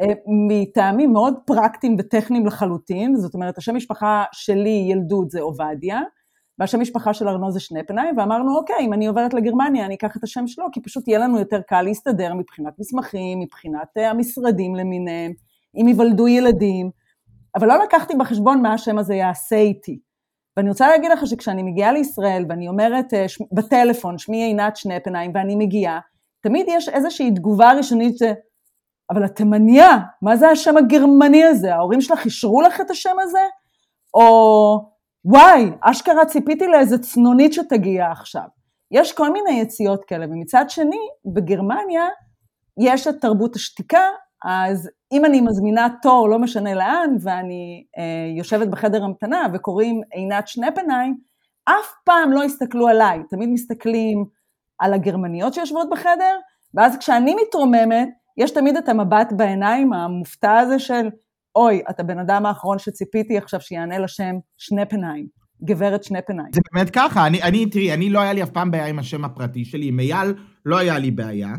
אה, 0.01 0.13
מטעמים 0.47 1.13
מאוד 1.13 1.33
פרקטיים 1.45 1.95
וטכניים 1.99 2.45
לחלוטין, 2.45 3.15
זאת 3.15 3.33
אומרת, 3.33 3.57
השם 3.57 3.75
משפחה 3.75 4.23
שלי, 4.31 4.87
ילדות, 4.89 5.29
זה 5.31 5.41
עובדיה, 5.41 6.01
והשם 6.59 6.79
משפחה 6.79 7.13
של 7.13 7.27
ארנו 7.27 7.51
זה 7.51 7.59
שנפנהיים, 7.59 8.17
ואמרנו, 8.17 8.57
אוקיי, 8.57 8.79
אם 8.81 8.93
אני 8.93 9.07
עוברת 9.07 9.33
לגרמניה, 9.33 9.85
אני 9.85 9.95
אקח 9.95 10.17
את 10.17 10.23
השם 10.23 10.47
שלו, 10.47 10.65
כי 10.71 10.81
פשוט 10.81 11.07
יהיה 11.07 11.19
לנו 11.19 11.39
יותר 11.39 11.61
קל 11.61 11.81
להסתדר 11.81 12.33
מבחינת 12.33 12.73
מסמכים, 12.79 13.39
מבחינת 13.39 13.87
uh, 13.97 14.01
המשרדים 14.01 14.75
למיניהם, 14.75 15.31
אם 15.81 15.87
ייוולדו 15.87 16.27
ילדים, 16.27 16.89
אבל 17.55 17.67
לא 17.67 17.83
לקחתי 17.83 18.13
בחשבון 18.19 18.61
מה 18.61 18.73
השם 18.73 18.97
הזה 18.97 19.15
יעשה 19.15 19.55
איתי. 19.55 19.99
ואני 20.57 20.69
רוצה 20.69 20.87
להגיד 20.87 21.11
לך 21.11 21.27
שכשאני 21.27 21.63
מגיעה 21.63 21.91
לישראל 21.91 22.45
ואני 22.49 22.67
אומרת 22.67 23.13
uh, 23.13 23.27
ש... 23.27 23.37
בטלפון, 23.51 24.17
שמי 24.17 24.43
עינת 24.43 24.77
שנפנהיים, 24.77 25.31
ואני 25.35 25.55
מגיעה, 25.55 25.99
תמיד 26.41 26.65
יש 26.69 26.89
איזושהי 26.89 27.31
תגובה 27.31 27.71
ראשונית 27.73 28.17
ש... 28.17 28.23
אבל 29.11 29.25
את 29.25 29.35
תימניה, 29.35 29.97
מה 30.21 30.35
זה 30.35 30.49
השם 30.49 30.77
הגרמני 30.77 31.43
הזה? 31.43 31.75
ההורים 31.75 32.01
שלך 32.01 32.25
אישרו 32.25 32.61
לך 32.61 32.81
את 32.81 32.91
השם 32.91 33.15
הזה? 33.21 33.39
או 34.13 34.97
וואי, 35.25 35.71
אשכרה 35.81 36.25
ציפיתי 36.25 36.67
לאיזה 36.67 36.97
צנונית 36.97 37.53
שתגיע 37.53 38.11
עכשיו. 38.11 38.47
יש 38.91 39.13
כל 39.13 39.31
מיני 39.31 39.61
יציאות 39.61 40.05
כאלה, 40.05 40.25
ומצד 40.25 40.65
שני, 40.69 40.99
בגרמניה 41.33 42.07
יש 42.79 43.07
את 43.07 43.15
תרבות 43.21 43.55
השתיקה, 43.55 44.01
אז 44.49 44.89
אם 45.11 45.25
אני 45.25 45.41
מזמינה 45.41 45.87
תור, 46.01 46.29
לא 46.29 46.39
משנה 46.39 46.73
לאן, 46.73 47.15
ואני 47.21 47.83
אה, 47.97 48.37
יושבת 48.37 48.67
בחדר 48.67 49.03
המתנה 49.03 49.45
וקוראים 49.53 50.01
עינת 50.11 50.47
שנפנהיים, 50.47 51.17
אף 51.65 51.93
פעם 52.03 52.31
לא 52.31 52.43
הסתכלו 52.43 52.87
עליי, 52.87 53.19
תמיד 53.29 53.49
מסתכלים 53.49 54.25
על 54.79 54.93
הגרמניות 54.93 55.53
שיושבות 55.53 55.89
בחדר, 55.91 56.37
ואז 56.73 56.97
כשאני 56.97 57.35
מתרוממת, 57.41 58.09
יש 58.37 58.51
תמיד 58.51 58.77
את 58.77 58.89
המבט 58.89 59.33
בעיניים 59.37 59.93
המופתע 59.93 60.57
הזה 60.57 60.79
של, 60.79 61.09
אוי, 61.55 61.81
אתה 61.89 62.03
בן 62.03 62.19
אדם 62.19 62.45
האחרון 62.45 62.79
שציפיתי 62.79 63.37
עכשיו 63.37 63.61
שיענה 63.61 63.99
לשם 63.99 64.35
שנפנהיים, 64.57 65.27
גברת 65.63 66.03
שנפנהיים. 66.03 66.53
זה 66.53 66.61
באמת 66.73 66.89
ככה, 66.89 67.27
אני, 67.27 67.43
אני, 67.43 67.65
תראי, 67.65 67.93
אני 67.93 68.09
לא 68.09 68.19
היה 68.19 68.33
לי 68.33 68.43
אף 68.43 68.49
פעם 68.49 68.71
בעיה 68.71 68.87
עם 68.87 68.99
השם 68.99 69.25
הפרטי 69.25 69.65
שלי, 69.65 69.87
עם 69.87 69.99
אייל 69.99 70.33
לא 70.65 70.77
היה 70.77 70.99
לי 70.99 71.11
בעיה. 71.11 71.49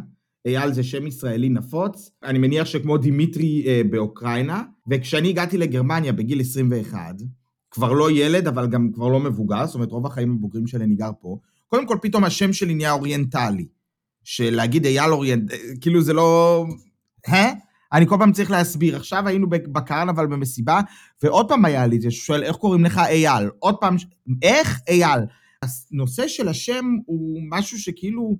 אייל 0.46 0.72
זה 0.72 0.82
שם 0.82 1.06
ישראלי 1.06 1.48
נפוץ, 1.48 2.10
אני 2.22 2.38
מניח 2.38 2.66
שכמו 2.66 2.98
דימיטרי 2.98 3.64
אה, 3.66 3.80
באוקראינה, 3.90 4.62
וכשאני 4.90 5.28
הגעתי 5.28 5.58
לגרמניה 5.58 6.12
בגיל 6.12 6.40
21, 6.40 6.98
כבר 7.70 7.92
לא 7.92 8.10
ילד, 8.10 8.46
אבל 8.46 8.66
גם 8.66 8.90
כבר 8.92 9.08
לא 9.08 9.20
מבוגר, 9.20 9.66
זאת 9.66 9.74
אומרת, 9.74 9.90
רוב 9.90 10.06
החיים 10.06 10.32
הבוגרים 10.32 10.66
שלי 10.66 10.84
אני 10.84 10.94
גר 10.94 11.10
פה, 11.20 11.38
קודם 11.66 11.86
כל 11.86 11.96
פתאום 12.02 12.24
השם 12.24 12.52
שלי 12.52 12.74
נהיה 12.74 12.92
oriental-י. 12.92 13.66
שלהגיד 14.24 14.86
אייל 14.86 15.12
oriental, 15.12 15.52
כאילו 15.80 16.02
זה 16.02 16.12
לא... 16.12 16.64
אה? 17.28 17.52
אני 17.92 18.06
כל 18.06 18.16
פעם 18.18 18.32
צריך 18.32 18.50
להסביר. 18.50 18.96
עכשיו 18.96 19.28
היינו 19.28 19.48
בקרנבל 19.48 20.26
במסיבה, 20.26 20.80
ועוד 21.22 21.48
פעם 21.48 21.64
היה 21.64 21.86
לי 21.86 22.00
זה, 22.00 22.10
שואל, 22.10 22.42
איך 22.42 22.56
קוראים 22.56 22.84
לך 22.84 22.98
אייל? 22.98 23.48
עוד 23.58 23.74
פעם, 23.80 23.96
איך 24.42 24.80
אייל? 24.88 25.20
הנושא 25.92 26.28
של 26.28 26.48
השם 26.48 26.84
הוא 27.06 27.40
משהו 27.50 27.78
שכאילו, 27.78 28.36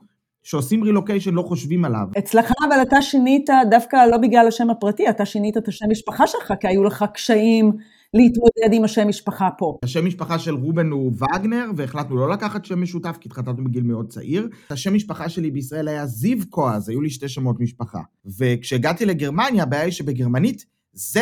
שעושים 0.49 0.85
רילוקיישן 0.85 1.35
לא 1.35 1.43
חושבים 1.43 1.85
עליו. 1.85 2.07
אצלך 2.19 2.53
אבל 2.69 2.83
אתה 2.83 3.03
שינית 3.03 3.51
דווקא 3.71 3.97
לא 4.11 4.17
בגלל 4.17 4.49
השם 4.49 4.71
הפרטי, 4.71 5.11
אתה 5.11 5.25
שינית 5.27 5.57
את 5.57 5.69
השם 5.69 5.87
משפחה 5.91 6.27
שלך, 6.27 6.53
כי 6.61 6.69
היו 6.69 6.85
לך 6.85 7.05
קשיים 7.15 7.73
להתמודד 8.15 8.73
עם 8.73 8.85
השם 8.85 9.09
משפחה 9.09 9.49
פה. 9.59 9.79
השם 9.85 10.07
משפחה 10.07 10.39
של 10.39 10.55
רובן 10.55 10.91
הוא 10.91 11.13
וגנר, 11.13 11.71
והחלטנו 11.77 12.17
לא 12.17 12.31
לקחת 12.31 12.65
שם 12.65 12.83
משותף, 12.83 13.17
כי 13.21 13.29
התחתנו 13.29 13.65
בגיל 13.65 13.83
מאוד 13.83 14.09
צעיר. 14.09 14.49
השם 14.71 14.95
משפחה 14.95 15.29
שלי 15.29 15.51
בישראל 15.51 15.89
היה 15.89 16.07
זיו 16.07 16.39
קואז, 16.51 16.89
היו 16.89 17.01
לי 17.01 17.11
שתי 17.11 17.29
שמות 17.29 17.61
משפחה. 17.61 18.01
וכשהגעתי 18.39 19.07
לגרמניה, 19.07 19.63
הבעיה 19.63 19.83
היא 19.83 19.93
שבגרמנית, 19.93 20.65
Z 20.97 21.19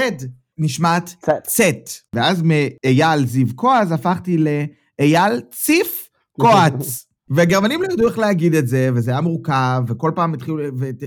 נשמעת 0.58 1.14
צט. 1.46 1.90
ואז 2.14 2.42
מאייל 2.42 3.26
זיו 3.26 3.46
קואז 3.54 3.92
הפכתי 3.92 4.36
לאייל 4.38 5.40
ציף 5.50 6.08
קואץ. 6.32 7.06
והגרמנים 7.30 7.82
לא 7.82 7.88
ידעו 7.92 8.08
איך 8.08 8.18
להגיד 8.18 8.54
את 8.54 8.68
זה, 8.68 8.90
וזה 8.94 9.10
היה 9.10 9.20
מורכב, 9.20 9.82
וכל 9.86 10.10
פעם 10.14 10.34
התחילו, 10.34 10.58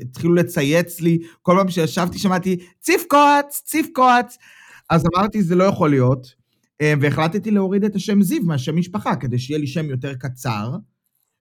התחילו 0.02 0.34
לצייץ 0.34 1.02
לי, 1.02 1.20
כל 1.42 1.56
פעם 1.58 1.70
שישבתי 1.70 2.20
שמעתי, 2.20 2.58
ציף 2.80 3.04
קואץ. 3.94 4.38
אז 4.90 5.04
אמרתי, 5.16 5.42
זה 5.42 5.56
לא 5.56 5.64
יכול 5.64 5.90
להיות, 5.90 6.36
אה, 6.82 6.94
והחלטתי 7.02 7.52
להוריד 7.52 7.84
את 7.84 7.96
השם 7.96 8.22
זיו 8.22 8.44
מהשם 8.44 8.76
משפחה, 8.76 9.16
כדי 9.16 9.40
שיהיה 9.40 9.60
לי 9.60 9.68
שם 9.68 9.86
יותר 9.86 10.14
קצר, 10.14 10.76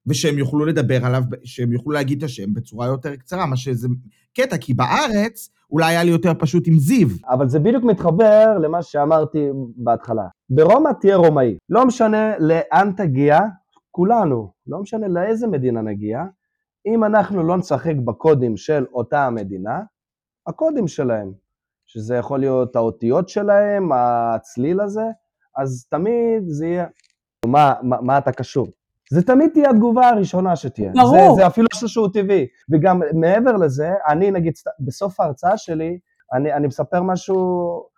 ושהם 0.06 0.38
יוכלו 0.38 0.64
לדבר 0.64 1.06
עליו, 1.06 1.22
שהם 1.44 1.72
יוכלו 1.72 1.92
להגיד 1.92 2.18
את 2.18 2.24
השם 2.24 2.54
בצורה 2.54 2.86
יותר 2.86 3.16
קצרה, 3.16 3.46
מה 3.46 3.56
שזה 3.56 3.88
קטע, 4.36 4.56
כי 4.56 4.74
בארץ 4.74 5.50
אולי 5.70 5.86
היה 5.86 6.04
לי 6.04 6.10
יותר 6.10 6.32
פשוט 6.38 6.68
עם 6.68 6.78
זיו. 6.78 7.08
אבל 7.30 7.48
זה 7.48 7.58
בדיוק 7.58 7.84
מתחבר 7.84 8.58
למה 8.62 8.82
שאמרתי 8.82 9.38
בהתחלה. 9.76 10.22
ברומא 10.50 10.90
תהיה 11.00 11.16
רומאי. 11.16 11.56
לא 11.68 11.86
משנה 11.86 12.32
לאן 12.38 12.92
תגיע, 12.96 13.38
כולנו, 13.98 14.52
לא 14.66 14.78
משנה 14.80 15.08
לאיזה 15.08 15.46
מדינה 15.46 15.82
נגיע, 15.82 16.22
אם 16.86 17.04
אנחנו 17.04 17.42
לא 17.42 17.56
נשחק 17.56 17.94
בקודים 18.04 18.56
של 18.56 18.86
אותה 18.92 19.26
המדינה, 19.26 19.80
הקודים 20.46 20.88
שלהם, 20.88 21.32
שזה 21.86 22.16
יכול 22.16 22.40
להיות 22.40 22.76
האותיות 22.76 23.28
שלהם, 23.28 23.92
הצליל 23.92 24.80
הזה, 24.80 25.04
אז 25.56 25.86
תמיד 25.90 26.42
זה 26.46 26.66
יהיה, 26.66 26.86
מה, 27.46 27.74
מה, 27.82 27.96
מה 28.00 28.18
אתה 28.18 28.32
קשור? 28.32 28.66
זה 29.10 29.22
תמיד 29.22 29.50
תהיה 29.52 29.70
התגובה 29.70 30.08
הראשונה 30.08 30.56
שתהיה. 30.56 30.92
ברור. 30.94 31.34
זה, 31.34 31.42
זה 31.42 31.46
אפילו 31.46 31.66
משהו 31.74 31.88
שהוא 31.88 32.08
טבעי. 32.12 32.46
וגם 32.70 33.00
מעבר 33.14 33.52
לזה, 33.52 33.90
אני 34.08 34.30
נגיד, 34.30 34.52
בסוף 34.80 35.20
ההרצאה 35.20 35.56
שלי, 35.56 35.98
אני, 36.34 36.52
אני 36.52 36.66
מספר 36.66 37.02
משהו 37.02 37.36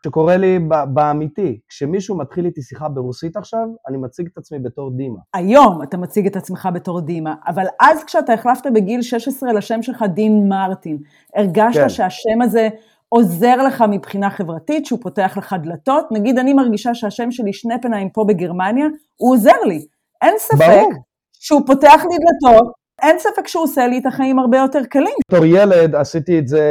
שקורה 0.04 0.36
לי 0.36 0.58
באמיתי. 0.88 1.60
כשמישהו 1.68 2.16
מתחיל 2.16 2.46
איתי 2.46 2.62
שיחה 2.62 2.88
ברוסית 2.88 3.36
עכשיו, 3.36 3.68
אני 3.88 3.96
מציג 3.96 4.28
את 4.32 4.38
עצמי 4.38 4.58
בתור 4.58 4.90
דימה. 4.96 5.18
היום 5.34 5.82
אתה 5.82 5.96
מציג 5.96 6.26
את 6.26 6.36
עצמך 6.36 6.68
בתור 6.74 7.00
דימה, 7.00 7.34
אבל 7.46 7.64
אז 7.80 8.04
כשאתה 8.04 8.32
החלפת 8.32 8.66
בגיל 8.74 9.02
16 9.02 9.52
לשם 9.52 9.82
שלך 9.82 10.04
דין 10.14 10.48
מרטין, 10.48 10.98
הרגשת 11.36 11.80
כן. 11.80 11.88
שהשם 11.88 12.42
הזה 12.42 12.68
עוזר 13.08 13.56
לך 13.56 13.84
מבחינה 13.88 14.30
חברתית, 14.30 14.86
שהוא 14.86 14.98
פותח 15.02 15.34
לך 15.36 15.56
דלתות. 15.62 16.06
נגיד, 16.12 16.38
אני 16.38 16.52
מרגישה 16.52 16.94
שהשם 16.94 17.30
שלי 17.30 17.52
שנפנהיים 17.52 18.10
פה 18.10 18.24
בגרמניה, 18.28 18.86
הוא 19.16 19.34
עוזר 19.34 19.60
לי. 19.66 19.86
אין 20.22 20.34
ספק 20.38 20.58
ברור. 20.58 20.92
שהוא 21.32 21.60
פותח 21.66 22.02
לי 22.10 22.16
דלתות, 22.18 22.72
אין 23.02 23.18
ספק 23.18 23.48
שהוא 23.48 23.64
עושה 23.64 23.86
לי 23.86 23.98
את 23.98 24.06
החיים 24.06 24.38
הרבה 24.38 24.58
יותר 24.58 24.84
קלים. 24.90 25.14
בתור 25.28 25.44
ילד 25.44 25.94
עשיתי 25.94 26.38
את 26.38 26.48
זה 26.48 26.66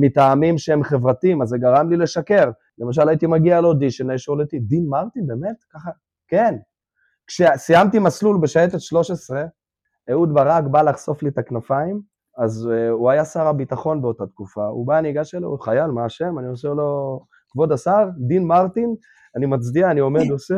מטעמים 0.00 0.58
שהם 0.58 0.84
חברתיים, 0.84 1.42
אז 1.42 1.48
זה 1.48 1.58
גרם 1.58 1.90
לי 1.90 1.96
לשקר. 1.96 2.50
למשל, 2.78 3.08
הייתי 3.08 3.26
מגיע 3.26 3.60
לאודישן, 3.60 4.10
היה 4.10 4.18
שואל 4.18 4.40
אותי, 4.40 4.58
דין 4.58 4.86
מרטין, 4.88 5.26
באמת? 5.26 5.56
ככה? 5.74 5.90
כן. 6.28 6.54
כשסיימתי 7.26 7.98
מסלול 7.98 8.38
בשייטת 8.42 8.80
13, 8.80 9.44
אהוד 10.10 10.34
ברק 10.34 10.64
בא 10.64 10.82
לחשוף 10.82 11.22
לי 11.22 11.28
את 11.28 11.38
הכנפיים, 11.38 12.00
אז 12.38 12.68
uh, 12.70 12.90
הוא 12.90 13.10
היה 13.10 13.24
שר 13.24 13.46
הביטחון 13.46 14.02
באותה 14.02 14.26
תקופה, 14.26 14.66
הוא 14.66 14.86
בא, 14.86 14.98
אני 14.98 15.10
אגש 15.10 15.34
אליו, 15.34 15.58
חייל, 15.58 15.86
מה 15.86 16.04
השם? 16.04 16.38
אני 16.38 16.48
עושה 16.48 16.68
לו, 16.68 17.20
כבוד 17.50 17.72
השר, 17.72 18.08
דין 18.28 18.44
מרטין, 18.44 18.94
אני 19.36 19.46
מצדיע, 19.46 19.90
אני 19.90 20.00
עומד, 20.00 20.30
עושה, 20.30 20.54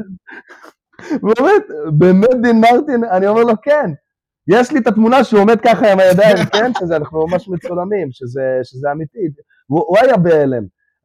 באמת, 1.26 1.62
באמת 1.98 2.42
דין 2.42 2.60
מרטין, 2.60 3.04
אני 3.04 3.26
אומר 3.26 3.42
לו, 3.42 3.52
כן. 3.62 3.90
יש 4.48 4.72
לי 4.72 4.78
את 4.78 4.86
התמונה 4.86 5.24
שהוא 5.24 5.40
עומד 5.40 5.60
ככה 5.60 5.92
עם 5.92 5.98
הידיים, 5.98 6.36
כן, 6.52 6.72
שזה, 6.80 6.96
אנחנו 6.96 7.26
ממש 7.26 7.48
מצולמים, 7.48 8.08
שזה, 8.10 8.58
שזה 8.62 8.92
אמיתי. 8.92 9.18
הוא, 9.66 9.84
הוא 9.86 9.98
היה 9.98 10.16
בהלם. 10.16 10.62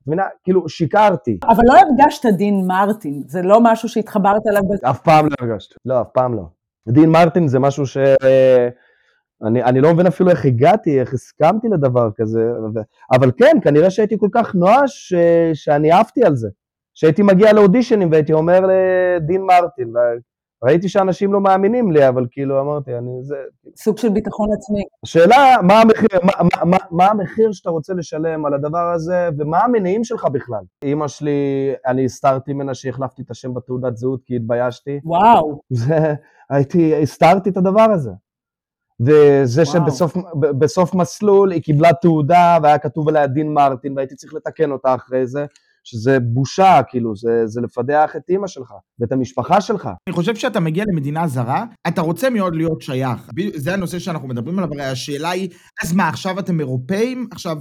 מבינה, 0.07 0.23
כאילו, 0.43 0.69
שיקרתי. 0.69 1.39
אבל 1.43 1.63
לא 1.67 1.73
הרגשת 1.73 2.25
דין 2.25 2.67
מרטין, 2.67 3.23
זה 3.27 3.41
לא 3.41 3.59
משהו 3.63 3.89
שהתחברת 3.89 4.41
אליו. 4.47 4.61
אף 4.89 5.01
פעם 5.01 5.25
לא 5.25 5.35
הרגשתי, 5.39 5.75
לא, 5.85 6.01
אף 6.01 6.07
פעם 6.13 6.33
לא. 6.33 6.43
דין 6.87 7.09
מרטין 7.09 7.47
זה 7.47 7.59
משהו 7.59 7.85
ש... 7.85 7.97
אני, 9.43 9.63
אני 9.63 9.81
לא 9.81 9.93
מבין 9.93 10.07
אפילו 10.07 10.29
איך 10.29 10.45
הגעתי, 10.45 10.99
איך 10.99 11.13
הסכמתי 11.13 11.67
לדבר 11.67 12.09
כזה, 12.15 12.39
ו... 12.75 12.79
אבל 13.17 13.31
כן, 13.37 13.57
כנראה 13.63 13.89
שהייתי 13.89 14.15
כל 14.19 14.29
כך 14.33 14.55
נואש 14.55 15.13
ש... 15.13 15.13
שאני 15.53 15.91
עפתי 15.91 16.23
על 16.23 16.35
זה. 16.35 16.49
שהייתי 16.93 17.23
מגיע 17.23 17.53
לאודישנים 17.53 18.11
והייתי 18.11 18.33
אומר 18.33 18.59
לדין 18.59 19.41
מרטין, 19.41 19.93
וראיתי 20.63 20.89
שאנשים 20.89 21.33
לא 21.33 21.41
מאמינים 21.41 21.91
לי, 21.91 22.09
אבל 22.09 22.25
כאילו 22.31 22.61
אמרתי, 22.61 22.97
אני 22.97 23.11
זה... 23.21 23.35
סוג 23.77 23.97
של 23.97 24.09
ביטחון 24.09 24.49
עצמי. 24.57 24.83
השאלה, 25.03 25.55
מה 25.63 25.81
המחיר, 25.81 26.09
מה, 26.23 26.31
מה, 26.43 26.65
מה, 26.65 26.77
מה 26.91 27.05
המחיר 27.05 27.51
שאתה 27.51 27.69
רוצה 27.69 27.93
לשלם 27.93 28.45
על 28.45 28.53
הדבר 28.53 28.91
הזה, 28.95 29.29
ומה 29.37 29.59
המניעים 29.59 30.03
שלך 30.03 30.25
בכלל? 30.25 30.63
אימא 30.81 31.07
שלי, 31.07 31.73
אני 31.87 32.05
הסתרתי 32.05 32.53
ממנה 32.53 32.73
שהחלפתי 32.73 33.21
את 33.21 33.31
השם 33.31 33.53
בתעודת 33.53 33.97
זהות 33.97 34.21
כי 34.25 34.35
התביישתי. 34.35 34.99
וואו. 35.03 35.61
הייתי, 36.49 37.01
הסתרתי 37.01 37.49
את 37.49 37.57
הדבר 37.57 37.87
הזה. 37.93 38.11
וזה 38.99 39.63
וואו. 39.75 39.91
שבסוף 40.31 40.93
מסלול 40.93 41.51
היא 41.51 41.61
קיבלה 41.61 41.93
תעודה 41.93 42.57
והיה 42.63 42.77
כתוב 42.77 43.09
עליה 43.09 43.27
דין 43.27 43.53
מרטין 43.53 43.93
והייתי 43.95 44.15
צריך 44.15 44.33
לתקן 44.33 44.71
אותה 44.71 44.95
אחרי 44.95 45.27
זה, 45.27 45.45
שזה 45.85 46.19
בושה, 46.19 46.79
כאילו, 46.89 47.15
זה, 47.15 47.47
זה 47.47 47.61
לפדח 47.61 48.15
את 48.15 48.21
אימא 48.29 48.47
שלך 48.47 48.73
ואת 48.99 49.11
המשפחה 49.11 49.61
שלך. 49.61 49.89
אני 50.07 50.15
חושב 50.15 50.35
שאתה 50.35 50.59
מגיע 50.59 50.83
למדינה 50.87 51.27
זרה, 51.27 51.65
אתה 51.87 52.01
רוצה 52.01 52.29
מאוד 52.29 52.55
להיות 52.55 52.81
שייך. 52.81 53.29
זה 53.55 53.73
הנושא 53.73 53.99
שאנחנו 53.99 54.27
מדברים 54.27 54.59
עליו, 54.59 54.73
הרי 54.73 54.83
השאלה 54.83 55.29
היא, 55.29 55.49
אז 55.83 55.93
מה, 55.93 56.09
עכשיו 56.09 56.39
אתם 56.39 56.59
אירופאים? 56.59 57.27
עכשיו, 57.31 57.57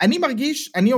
אני 0.00 0.18
מרגיש, 0.18 0.72
אני 0.76 0.92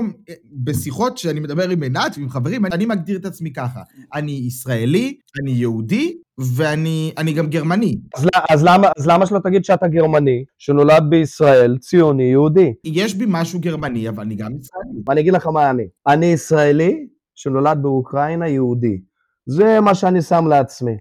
בשיחות 0.65 1.19
שאני 1.19 1.41
מדבר 1.41 1.71
עם 1.71 1.83
עינת 1.83 2.15
ועם 2.17 2.29
חברים, 2.29 2.67
אני 2.67 2.87
מגדיר 2.87 3.19
את 3.19 3.25
עצמי 3.25 3.53
ככה, 3.53 3.83
אני 4.15 4.33
ישראלי, 4.33 5.19
אני 5.43 5.51
יהודי, 5.51 6.20
ואני 6.41 7.13
אני 7.19 7.33
גם 7.33 7.47
גרמני. 7.47 7.97
אז, 8.17 8.27
אז, 8.51 8.65
למה, 8.65 8.89
אז 8.99 9.07
למה 9.07 9.27
שלא 9.27 9.39
תגיד 9.39 9.65
שאתה 9.65 9.89
גרמני, 9.89 10.45
שנולד 10.59 11.03
בישראל, 11.09 11.79
ציוני, 11.79 12.23
יהודי? 12.23 12.75
יש 12.85 13.15
בי 13.15 13.25
משהו 13.29 13.61
גרמני, 13.61 14.09
אבל 14.09 14.23
אני 14.23 14.35
גם 14.35 14.53
ישראלי. 14.57 15.03
ואני 15.07 15.21
אגיד 15.21 15.33
לך 15.33 15.47
מה 15.47 15.71
אני. 15.71 15.89
אני 16.07 16.27
ישראלי 16.27 17.07
שנולד 17.35 17.79
באוקראינה, 17.83 18.49
יהודי. 18.49 19.01
זה 19.47 19.81
מה 19.81 19.95
שאני 19.95 20.23
שם 20.23 20.47
לעצמי. 20.47 20.97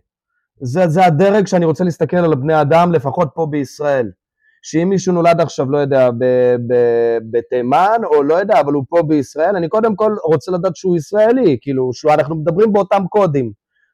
זה, 0.62 0.88
זה 0.88 1.05
הדרג 1.05 1.48
שאני 1.48 1.65
רוצה 1.65 1.84
להסתכל 1.84 2.17
על 2.17 2.36
בני 2.36 2.62
אדם, 2.62 2.91
לפחות 2.91 3.29
פה 3.36 3.48
בישראל. 3.50 4.12
שאם 4.63 4.89
מישהו 4.89 5.13
נולד 5.13 5.41
עכשיו, 5.41 5.72
לא 5.72 5.77
יודע, 5.77 6.10
בתימן, 7.31 7.98
או 8.03 8.24
לא 8.24 8.34
יודע, 8.36 8.60
אבל 8.60 8.74
הוא 8.74 8.84
פה 8.89 9.01
בישראל, 9.08 9.55
אני 9.55 9.69
קודם 9.69 9.96
כל 9.96 10.15
רוצה 10.25 10.51
לדעת 10.51 10.75
שהוא 10.75 10.98
ישראלי, 10.98 11.58
כאילו, 11.62 11.91
אנחנו 12.10 12.36
מדברים 12.36 12.74
באותם 12.74 13.03
קודים. 13.10 13.51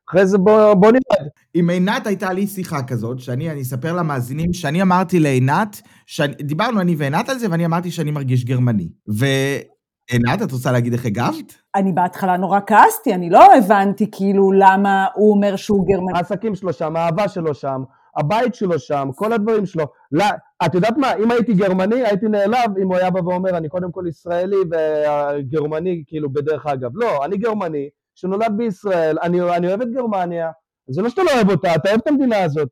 אחרי 0.09 0.25
זה 0.25 0.38
בוא, 0.38 0.74
בוא 0.74 0.91
נראה. 0.91 1.29
עם 1.53 1.69
עינת 1.69 2.07
הייתה 2.07 2.33
לי 2.33 2.47
שיחה 2.47 2.83
כזאת, 2.83 3.19
שאני 3.19 3.51
אני 3.51 3.62
אספר 3.62 3.93
למאזינים, 3.93 4.53
שאני 4.53 4.81
אמרתי 4.81 5.19
לעינת, 5.19 5.81
שאני, 6.05 6.33
דיברנו 6.33 6.81
אני 6.81 6.95
ועינת 6.97 7.29
על 7.29 7.38
זה, 7.38 7.47
ואני 7.51 7.65
אמרתי 7.65 7.91
שאני 7.91 8.12
מרגיש 8.12 8.45
גרמני. 8.45 8.89
ועינת, 9.07 10.41
את 10.43 10.51
רוצה 10.51 10.71
להגיד 10.71 10.93
איך 10.93 11.05
הגבת? 11.05 11.53
אני 11.75 11.91
בהתחלה 11.91 12.38
נורא 12.38 12.59
כעסתי, 12.67 13.13
אני 13.13 13.29
לא 13.29 13.55
הבנתי 13.57 14.12
כאילו 14.12 14.51
למה 14.51 15.07
הוא 15.15 15.31
אומר 15.31 15.55
שהוא 15.55 15.88
גרמני. 15.88 16.17
העסקים 16.17 16.55
שלו 16.55 16.74
שם, 16.74 16.95
האהבה 16.95 17.27
שלו 17.27 17.53
שם, 17.53 17.83
הבית 18.17 18.55
שלו 18.55 18.79
שם, 18.79 19.09
כל 19.15 19.33
הדברים 19.33 19.65
שלו. 19.65 19.85
לא, 20.12 20.25
את 20.65 20.75
יודעת 20.75 20.97
מה, 20.97 21.13
אם 21.13 21.31
הייתי 21.31 21.53
גרמני, 21.53 22.05
הייתי 22.05 22.25
נעלב 22.27 22.77
אם 22.81 22.88
הוא 22.88 22.95
היה 22.95 23.09
בא 23.09 23.19
ואומר, 23.19 23.57
אני 23.57 23.69
קודם 23.69 23.91
כל 23.91 24.03
ישראלי 24.09 24.57
וגרמני, 24.71 26.03
כאילו, 26.07 26.29
בדרך 26.29 26.65
אגב. 26.65 26.91
לא, 26.93 27.25
אני 27.25 27.38
גרמני, 27.38 27.89
שנולד 28.15 28.57
בישראל, 28.57 29.17
אני, 29.24 29.41
אני 29.41 29.67
אוהב 29.67 29.81
את 29.81 29.91
גרמניה, 29.91 30.51
זה 30.89 31.01
לא 31.01 31.10
שאתה 31.10 31.24
לא 31.24 31.31
אוהב 31.36 31.50
אותה, 31.50 31.75
אתה 31.75 31.89
אוהב 31.89 32.00
את 32.01 32.07
המדינה 32.07 32.43
הזאת, 32.43 32.69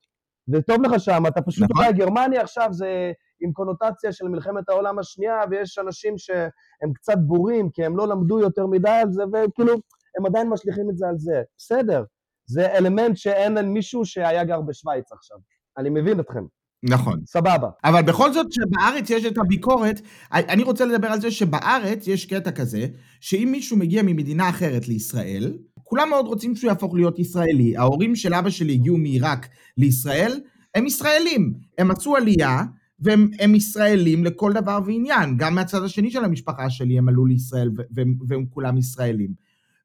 וטוב 0.53 0.81
לך 0.81 0.99
שם, 0.99 1.23
אתה 1.27 1.41
פשוט 1.41 1.71
נכון. 1.71 1.85
יודע, 1.85 1.97
גרמניה 1.97 2.41
עכשיו 2.41 2.67
זה 2.71 3.11
עם 3.41 3.51
קונוטציה 3.51 4.11
של 4.11 4.27
מלחמת 4.27 4.69
העולם 4.69 4.99
השנייה, 4.99 5.41
ויש 5.51 5.79
אנשים 5.79 6.17
שהם 6.17 6.93
קצת 6.93 7.17
בורים, 7.17 7.69
כי 7.69 7.85
הם 7.85 7.97
לא 7.97 8.07
למדו 8.07 8.39
יותר 8.39 8.65
מדי 8.67 8.89
על 8.89 9.11
זה, 9.11 9.23
וכאילו, 9.23 9.73
הם 10.19 10.25
עדיין 10.25 10.49
משליכים 10.49 10.89
את 10.89 10.97
זה 10.97 11.07
על 11.07 11.15
זה. 11.17 11.41
בסדר, 11.57 12.03
זה 12.45 12.77
אלמנט 12.77 13.17
שאין 13.17 13.57
מישהו 13.57 14.05
שהיה 14.05 14.43
גר 14.43 14.61
בשוויץ 14.61 15.11
עכשיו. 15.11 15.37
אני 15.77 15.89
מבין 15.89 16.19
אתכם. 16.19 16.43
נכון. 16.83 17.19
סבבה. 17.25 17.69
אבל 17.83 18.01
בכל 18.01 18.33
זאת 18.33 18.47
שבארץ 18.51 19.09
יש 19.09 19.25
את 19.25 19.37
הביקורת, 19.37 20.01
אני 20.31 20.63
רוצה 20.63 20.85
לדבר 20.85 21.07
על 21.07 21.21
זה 21.21 21.31
שבארץ 21.31 22.07
יש 22.07 22.25
קטע 22.25 22.51
כזה, 22.51 22.87
שאם 23.21 23.49
מישהו 23.51 23.77
מגיע 23.77 24.03
ממדינה 24.03 24.49
אחרת 24.49 24.87
לישראל, 24.87 25.57
כולם 25.83 26.09
מאוד 26.09 26.25
רוצים 26.25 26.55
שהוא 26.55 26.69
יהפוך 26.69 26.95
להיות 26.95 27.19
ישראלי. 27.19 27.77
ההורים 27.77 28.15
של 28.15 28.33
אבא 28.33 28.49
שלי 28.49 28.73
הגיעו 28.73 28.97
מעיראק 28.97 29.47
לישראל, 29.77 30.39
הם 30.75 30.85
ישראלים. 30.85 31.53
הם 31.77 31.91
עשו 31.91 32.15
עלייה, 32.15 32.63
והם 32.99 33.55
ישראלים 33.55 34.23
לכל 34.23 34.53
דבר 34.53 34.79
ועניין. 34.85 35.37
גם 35.37 35.55
מהצד 35.55 35.83
השני 35.83 36.11
של 36.11 36.23
המשפחה 36.23 36.69
שלי 36.69 36.97
הם 36.97 37.09
עלו 37.09 37.25
לישראל, 37.25 37.69
והם, 37.91 38.15
והם 38.27 38.45
כולם 38.49 38.77
ישראלים. 38.77 39.33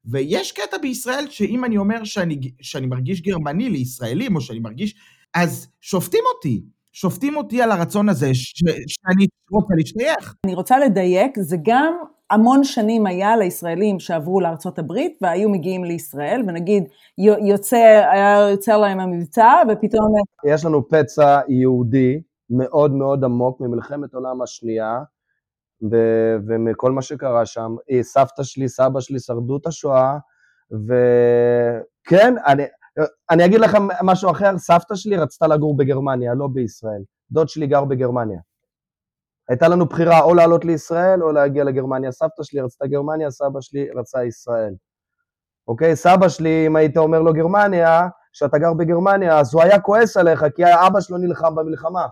ויש 0.05 0.51
קטע 0.51 0.77
בישראל 0.81 1.25
שאם 1.29 1.65
אני 1.65 1.77
אומר 1.77 2.03
שאני, 2.03 2.51
שאני 2.61 2.87
מרגיש 2.87 3.21
גרמני 3.21 3.69
לישראלים, 3.69 4.35
או 4.35 4.41
שאני 4.41 4.59
מרגיש... 4.59 4.95
אז 5.33 5.67
שופטים 5.81 6.23
אותי. 6.35 6.63
שופטים 6.93 7.37
אותי 7.37 7.61
על 7.61 7.71
הרצון 7.71 8.09
הזה 8.09 8.33
ש- 8.33 8.63
שאני 8.87 9.27
רוצה 9.51 9.73
להשתייך. 9.77 10.35
אני 10.45 10.55
רוצה 10.55 10.79
לדייק, 10.79 11.39
זה 11.39 11.57
גם 11.63 11.93
המון 12.31 12.63
שנים 12.63 13.05
היה 13.05 13.37
לישראלים 13.37 13.99
שעברו 13.99 14.41
לארצות 14.41 14.79
הברית 14.79 15.17
והיו 15.21 15.49
מגיעים 15.49 15.83
לישראל, 15.83 16.43
ונגיד 16.47 16.83
יוצא, 17.17 18.07
היה 18.11 18.47
יוצא 18.51 18.77
להם 18.77 18.99
המבצע, 18.99 19.53
ופתאום... 19.69 20.13
יש 20.45 20.65
לנו 20.65 20.89
פצע 20.89 21.39
יהודי 21.47 22.21
מאוד 22.49 22.91
מאוד 22.93 23.23
עמוק 23.23 23.61
ממלחמת 23.61 24.13
העולם 24.13 24.41
השנייה, 24.41 24.99
ו- 25.91 26.35
ומכל 26.47 26.91
מה 26.91 27.01
שקרה 27.01 27.45
שם. 27.45 27.75
סבתא 28.01 28.43
שלי, 28.43 28.69
סבא 28.69 28.99
שלי 28.99 29.19
שרדו 29.19 29.57
את 29.57 29.67
השואה, 29.67 30.17
וכן, 30.71 32.33
אני, 32.47 32.63
אני 33.31 33.45
אגיד 33.45 33.59
לכם 33.59 33.87
משהו 34.03 34.31
אחר, 34.31 34.57
סבתא 34.57 34.95
שלי 34.95 35.17
רצתה 35.17 35.47
לגור 35.47 35.77
בגרמניה, 35.77 36.33
לא 36.33 36.47
בישראל. 36.47 37.01
דוד 37.31 37.49
שלי 37.49 37.67
גר 37.67 37.85
בגרמניה. 37.85 38.39
הייתה 39.49 39.67
לנו 39.67 39.85
בחירה 39.85 40.21
או 40.21 40.33
לעלות 40.33 40.65
לישראל 40.65 41.23
או 41.23 41.31
להגיע 41.31 41.63
לגרמניה. 41.63 42.11
סבתא 42.11 42.43
שלי 42.43 42.61
רצתה 42.61 42.87
גרמניה, 42.87 43.31
סבא 43.31 43.61
שלי 43.61 43.87
רצה 43.95 44.23
ישראל. 44.23 44.73
אוקיי? 45.67 45.95
סבא 45.95 46.29
שלי, 46.29 46.67
אם 46.67 46.75
היית 46.75 46.97
אומר 46.97 47.21
לו 47.21 47.33
גרמניה, 47.33 48.07
שאתה 48.33 48.57
גר 48.57 48.73
בגרמניה, 48.73 49.39
אז 49.39 49.53
הוא 49.53 49.63
היה 49.63 49.79
כועס 49.79 50.17
עליך, 50.17 50.45
כי 50.55 50.63
אבא 50.87 51.01
שלו 51.01 51.17
נלחם 51.17 51.55
במלחמה. 51.55 52.07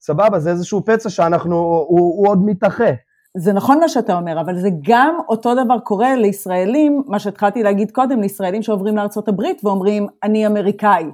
סבבה, 0.00 0.38
זה 0.38 0.50
איזשהו 0.50 0.84
פצע 0.84 1.10
שאנחנו, 1.10 1.56
הוא, 1.56 1.88
הוא 1.88 2.28
עוד 2.28 2.38
מתאחה. 2.44 2.90
זה 3.36 3.52
נכון 3.52 3.80
מה 3.80 3.88
שאתה 3.88 4.16
אומר, 4.16 4.40
אבל 4.40 4.58
זה 4.58 4.68
גם 4.82 5.18
אותו 5.28 5.64
דבר 5.64 5.78
קורה 5.78 6.16
לישראלים, 6.16 7.02
מה 7.06 7.18
שהתחלתי 7.18 7.62
להגיד 7.62 7.90
קודם, 7.90 8.20
לישראלים 8.20 8.62
שעוברים 8.62 8.94
הברית 9.28 9.64
ואומרים, 9.64 10.06
אני 10.22 10.46
אמריקאי. 10.46 11.04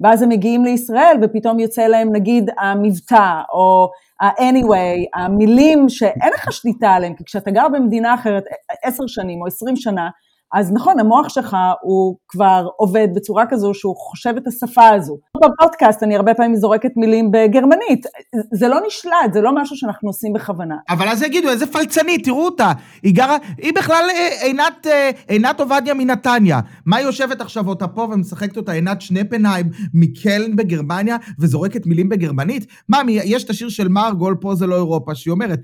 ואז 0.00 0.22
הם 0.22 0.28
מגיעים 0.28 0.64
לישראל 0.64 1.16
ופתאום 1.22 1.58
יוצא 1.58 1.82
להם 1.82 2.12
נגיד 2.12 2.50
המבטא 2.58 3.40
או 3.52 3.90
ה-anyway, 4.20 5.20
המילים 5.20 5.88
שאין 5.88 6.32
לך 6.34 6.52
שליטה 6.52 6.90
עליהם, 6.90 7.14
כי 7.14 7.24
כשאתה 7.24 7.50
גר 7.50 7.68
במדינה 7.68 8.14
אחרת 8.14 8.44
עשר 8.82 9.06
שנים 9.06 9.40
או 9.40 9.46
עשרים 9.46 9.76
שנה, 9.76 10.08
אז 10.54 10.72
נכון, 10.72 11.00
המוח 11.00 11.28
שלך 11.28 11.56
הוא 11.82 12.16
כבר 12.28 12.68
עובד 12.76 13.08
בצורה 13.14 13.44
כזו 13.50 13.74
שהוא 13.74 13.96
חושב 13.96 14.34
את 14.36 14.46
השפה 14.46 14.88
הזו. 14.88 15.18
בפודקאסט 15.36 16.02
אני 16.02 16.16
הרבה 16.16 16.34
פעמים 16.34 16.56
זורקת 16.56 16.90
מילים 16.96 17.30
בגרמנית, 17.30 18.06
זה 18.52 18.68
לא 18.68 18.78
נשלט, 18.86 19.32
זה 19.32 19.40
לא 19.40 19.54
משהו 19.54 19.76
שאנחנו 19.76 20.08
עושים 20.08 20.32
בכוונה. 20.32 20.74
אבל 20.88 21.08
אז 21.08 21.22
יגידו, 21.22 21.48
איזה 21.48 21.66
פלצנית, 21.66 22.24
תראו 22.24 22.44
אותה, 22.44 22.72
היא 23.02 23.14
גרה, 23.14 23.36
היא 23.58 23.72
בכלל 23.74 24.04
אה, 24.10 24.28
עינת, 24.42 24.86
אה, 24.86 25.10
עינת 25.28 25.60
עובדיה 25.60 25.94
מנתניה. 25.94 26.60
מה 26.86 26.96
היא 26.96 27.06
יושבת 27.06 27.40
עכשיו 27.40 27.68
אותה 27.68 27.88
פה 27.88 28.02
ומשחקת 28.02 28.56
אותה 28.56 28.72
עינת 28.72 29.00
שנפנהיים 29.00 29.66
מקלן 29.94 30.56
בגרמניה 30.56 31.16
וזורקת 31.38 31.86
מילים 31.86 32.08
בגרמנית? 32.08 32.66
מה, 32.88 32.98
יש 33.08 33.44
את 33.44 33.50
השיר 33.50 33.68
של 33.68 33.88
מרגול, 33.88 34.36
פה 34.40 34.54
זה 34.54 34.66
לא 34.66 34.76
אירופה, 34.76 35.14
שהיא 35.14 35.32
אומרת, 35.32 35.60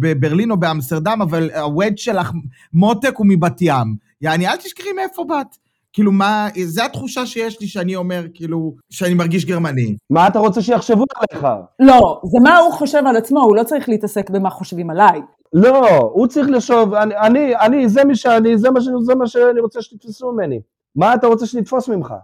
בברלין 0.00 0.50
או 0.50 0.56
באמסטרדם, 0.56 1.18
אבל 1.22 1.50
הווד 1.50 1.98
שלך 1.98 2.30
מותק 2.72 3.14
הוא 3.16 3.26
מבת 3.28 3.58
ים. 3.60 4.06
יעני, 4.20 4.48
אל 4.48 4.56
תשכחי 4.56 4.92
מאיפה 4.92 5.24
באת. 5.24 5.46
כאילו, 5.92 6.12
מה, 6.12 6.48
זה 6.64 6.84
התחושה 6.84 7.26
שיש 7.26 7.60
לי 7.60 7.66
שאני 7.66 7.96
אומר, 7.96 8.24
כאילו, 8.34 8.74
שאני 8.90 9.14
מרגיש 9.14 9.44
גרמני. 9.44 9.96
מה 10.10 10.26
אתה 10.26 10.38
רוצה 10.38 10.62
שיחשבו 10.62 11.04
עליך? 11.16 11.46
לא, 11.78 12.20
זה 12.24 12.38
מה 12.42 12.58
הוא 12.58 12.72
חושב 12.72 13.02
על 13.06 13.16
עצמו, 13.16 13.40
הוא 13.40 13.56
לא 13.56 13.62
צריך 13.64 13.88
להתעסק 13.88 14.30
במה 14.30 14.50
חושבים 14.50 14.90
עליי. 14.90 15.20
לא, 15.52 15.98
הוא 15.98 16.26
צריך 16.26 16.48
לחשוב, 16.50 16.94
אני, 16.94 17.16
אני, 17.16 17.56
אני 17.56 17.88
זה 17.88 18.04
מי 18.04 18.16
שאני, 18.16 18.58
זה 18.58 18.70
מה, 18.70 18.80
זה 19.00 19.14
מה 19.14 19.26
שאני 19.26 19.60
רוצה 19.60 19.82
שתתפסו 19.82 20.32
ממני. 20.32 20.60
מה 20.96 21.14
אתה 21.14 21.26
רוצה 21.26 21.46
שנתפוס 21.46 21.88
ממך? 21.88 22.14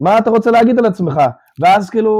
מה 0.00 0.18
אתה 0.18 0.30
רוצה 0.30 0.50
להגיד 0.50 0.78
על 0.78 0.86
עצמך? 0.86 1.20
ואז 1.60 1.90
כאילו, 1.90 2.12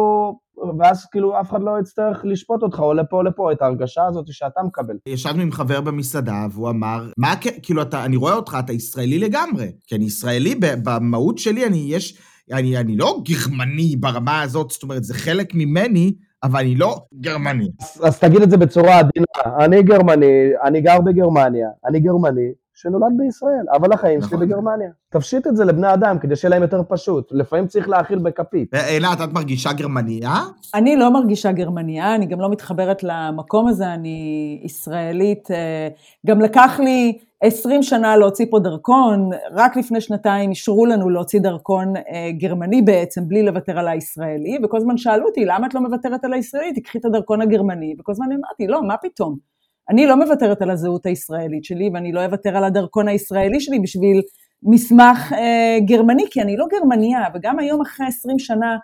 ואז 0.79 1.07
כאילו 1.07 1.41
אף 1.41 1.51
אחד 1.51 1.63
לא 1.63 1.71
יצטרך 1.81 2.21
לשפוט 2.25 2.63
אותך 2.63 2.81
או 2.81 2.95
לפה 2.95 3.17
או 3.17 3.23
לפה, 3.23 3.53
את 3.53 3.63
ההרגשה 3.63 4.07
הזאת 4.07 4.27
שאתה 4.31 4.61
מקבל. 4.63 4.97
ישבנו 5.07 5.43
עם 5.43 5.53
חבר 5.53 5.81
במסעדה, 5.81 6.47
והוא 6.53 6.71
אמר, 6.71 7.11
מה, 7.17 7.35
כאילו, 7.63 7.83
אתה, 7.83 8.05
אני 8.05 8.17
רואה 8.17 8.35
אותך, 8.35 8.57
אתה 8.59 8.73
ישראלי 8.73 9.19
לגמרי. 9.19 9.73
כי 9.87 9.95
אני 9.95 10.05
ישראלי, 10.05 10.55
במהות 10.85 11.39
שלי, 11.39 11.67
אני 11.67 11.87
יש, 11.89 12.19
אני, 12.53 12.77
אני 12.77 12.97
לא 12.97 13.21
גרמני 13.29 13.97
ברמה 13.97 14.43
הזאת, 14.43 14.71
זאת 14.71 14.83
אומרת, 14.83 15.05
זה 15.05 15.15
חלק 15.15 15.55
ממני, 15.55 16.15
אבל 16.43 16.61
אני 16.61 16.75
לא 16.75 16.97
גרמני. 17.21 17.69
אז, 17.81 18.03
אז 18.05 18.19
תגיד 18.19 18.43
את 18.43 18.51
זה 18.51 18.57
בצורה 18.57 18.99
עדינה, 18.99 19.65
אני 19.65 19.83
גרמני, 19.83 20.51
אני 20.65 20.81
גר 20.81 21.01
בגרמניה, 21.01 21.69
אני 21.87 22.01
גרמני, 22.01 22.53
שנולד 22.81 23.13
בישראל, 23.17 23.65
אבל 23.73 23.93
החיים 23.93 24.21
שלי 24.21 24.27
נכון. 24.27 24.41
בגרמניה. 24.41 24.91
תפשיט 25.09 25.47
את 25.47 25.57
זה 25.57 25.65
לבני 25.65 25.95
אדם 25.95 26.19
כדי 26.19 26.37
שיהיה 26.37 26.51
להם 26.51 26.63
יותר 26.63 26.83
פשוט. 26.89 27.29
לפעמים 27.31 27.67
צריך 27.67 27.89
להאכיל 27.89 28.19
בכפית. 28.19 28.75
אילת, 28.75 29.21
את 29.25 29.33
מרגישה 29.33 29.73
גרמניה? 29.73 30.35
אני 30.75 30.97
לא 30.97 31.13
מרגישה 31.13 31.53
גרמניה, 31.53 32.15
אני 32.15 32.27
גם 32.27 32.41
לא 32.41 32.51
מתחברת 32.51 33.03
למקום 33.03 33.69
הזה, 33.69 33.95
אני 33.95 34.61
ישראלית. 34.65 35.51
אה, 35.51 35.89
גם 36.27 36.41
לקח 36.41 36.81
לי 36.81 37.19
20 37.43 37.83
שנה 37.83 38.17
להוציא 38.17 38.47
פה 38.51 38.59
דרכון, 38.59 39.31
רק 39.53 39.77
לפני 39.77 40.01
שנתיים 40.01 40.51
אישרו 40.51 40.87
לנו 40.87 41.11
להוציא 41.11 41.41
דרכון 41.41 41.97
אה, 41.97 42.03
גרמני 42.39 42.83
בעצם, 42.83 43.29
בלי 43.29 43.43
לוותר 43.43 43.79
על 43.79 43.89
הישראלי, 43.89 44.59
וכל 44.65 44.77
הזמן 44.77 44.97
שאלו 44.97 45.27
אותי, 45.27 45.45
למה 45.45 45.67
את 45.67 45.75
לא 45.75 45.81
מוותרת 45.81 46.25
על 46.25 46.33
הישראלי? 46.33 46.73
תקחי 46.73 46.99
את 46.99 47.05
הדרכון 47.05 47.41
הגרמני, 47.41 47.95
וכל 47.99 48.13
הזמן 48.13 48.27
אמרתי, 48.27 48.67
לא, 48.67 48.83
מה 48.83 48.97
פתאום? 48.97 49.58
אני 49.91 50.07
לא 50.07 50.17
מוותרת 50.17 50.63
על 50.63 50.71
הזהות 50.71 51.07
הישראלית 51.07 51.65
שלי, 51.65 51.91
ואני 51.95 52.13
לא 52.13 52.25
אוותר 52.25 52.57
על 52.57 52.65
הדרכון 52.65 53.09
הישראלי 53.09 53.61
שלי 53.61 53.79
בשביל 53.79 54.23
מסמך 54.63 55.33
אה, 55.33 55.79
גרמני, 55.85 56.25
כי 56.31 56.43
אני 56.43 56.57
לא 56.57 56.67
גרמניה, 56.71 57.21
וגם 57.35 57.59
היום 57.59 57.81
אחרי 57.81 58.07
20 58.07 58.39
שנה, 58.39 58.77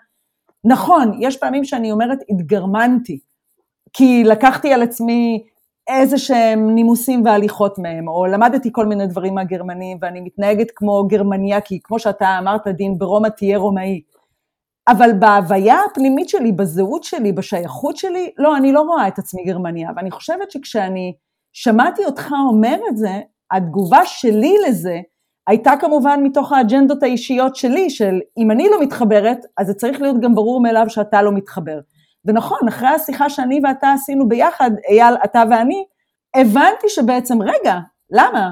נכון, 0.63 1.17
יש 1.19 1.37
פעמים 1.37 1.63
שאני 1.63 1.91
אומרת, 1.91 2.19
התגרמנתי, 2.29 3.19
כי 3.93 4.23
לקחתי 4.23 4.73
על 4.73 4.81
עצמי 4.81 5.43
איזה 5.87 6.17
שהם 6.17 6.75
נימוסים 6.75 7.25
והליכות 7.25 7.79
מהם, 7.79 8.07
או 8.07 8.25
למדתי 8.25 8.69
כל 8.71 8.85
מיני 8.85 9.07
דברים 9.07 9.35
מהגרמנים, 9.35 9.97
ואני 10.01 10.21
מתנהגת 10.21 10.71
כמו 10.75 11.07
גרמניה, 11.07 11.61
כי 11.61 11.79
כמו 11.83 11.99
שאתה 11.99 12.37
אמרת, 12.39 12.67
דין, 12.67 12.97
ברומא 12.97 13.27
תהיה 13.27 13.57
רומאי. 13.57 14.01
אבל 14.87 15.13
בהוויה 15.19 15.77
הפנימית 15.91 16.29
שלי, 16.29 16.51
בזהות 16.51 17.03
שלי, 17.03 17.31
בשייכות 17.31 17.97
שלי, 17.97 18.31
לא, 18.37 18.57
אני 18.57 18.71
לא 18.71 18.81
רואה 18.81 19.07
את 19.07 19.19
עצמי 19.19 19.43
גרמניה. 19.43 19.89
ואני 19.95 20.11
חושבת 20.11 20.51
שכשאני 20.51 21.13
שמעתי 21.53 22.05
אותך 22.05 22.31
אומר 22.49 22.75
את 22.89 22.97
זה, 22.97 23.21
התגובה 23.51 24.05
שלי 24.05 24.55
לזה 24.67 24.99
הייתה 25.47 25.71
כמובן 25.79 26.19
מתוך 26.23 26.51
האג'נדות 26.51 27.03
האישיות 27.03 27.55
שלי, 27.55 27.89
של 27.89 28.19
אם 28.37 28.51
אני 28.51 28.69
לא 28.69 28.81
מתחברת, 28.81 29.37
אז 29.57 29.67
זה 29.67 29.73
צריך 29.73 30.01
להיות 30.01 30.19
גם 30.21 30.35
ברור 30.35 30.61
מאליו 30.61 30.89
שאתה 30.89 31.21
לא 31.21 31.31
מתחבר. 31.31 31.79
ונכון, 32.25 32.67
אחרי 32.67 32.87
השיחה 32.87 33.29
שאני 33.29 33.59
ואתה 33.63 33.91
עשינו 33.91 34.27
ביחד, 34.27 34.71
אייל, 34.89 35.15
אתה 35.23 35.43
ואני, 35.49 35.85
הבנתי 36.35 36.89
שבעצם, 36.89 37.41
רגע, 37.41 37.79
למה? 38.11 38.51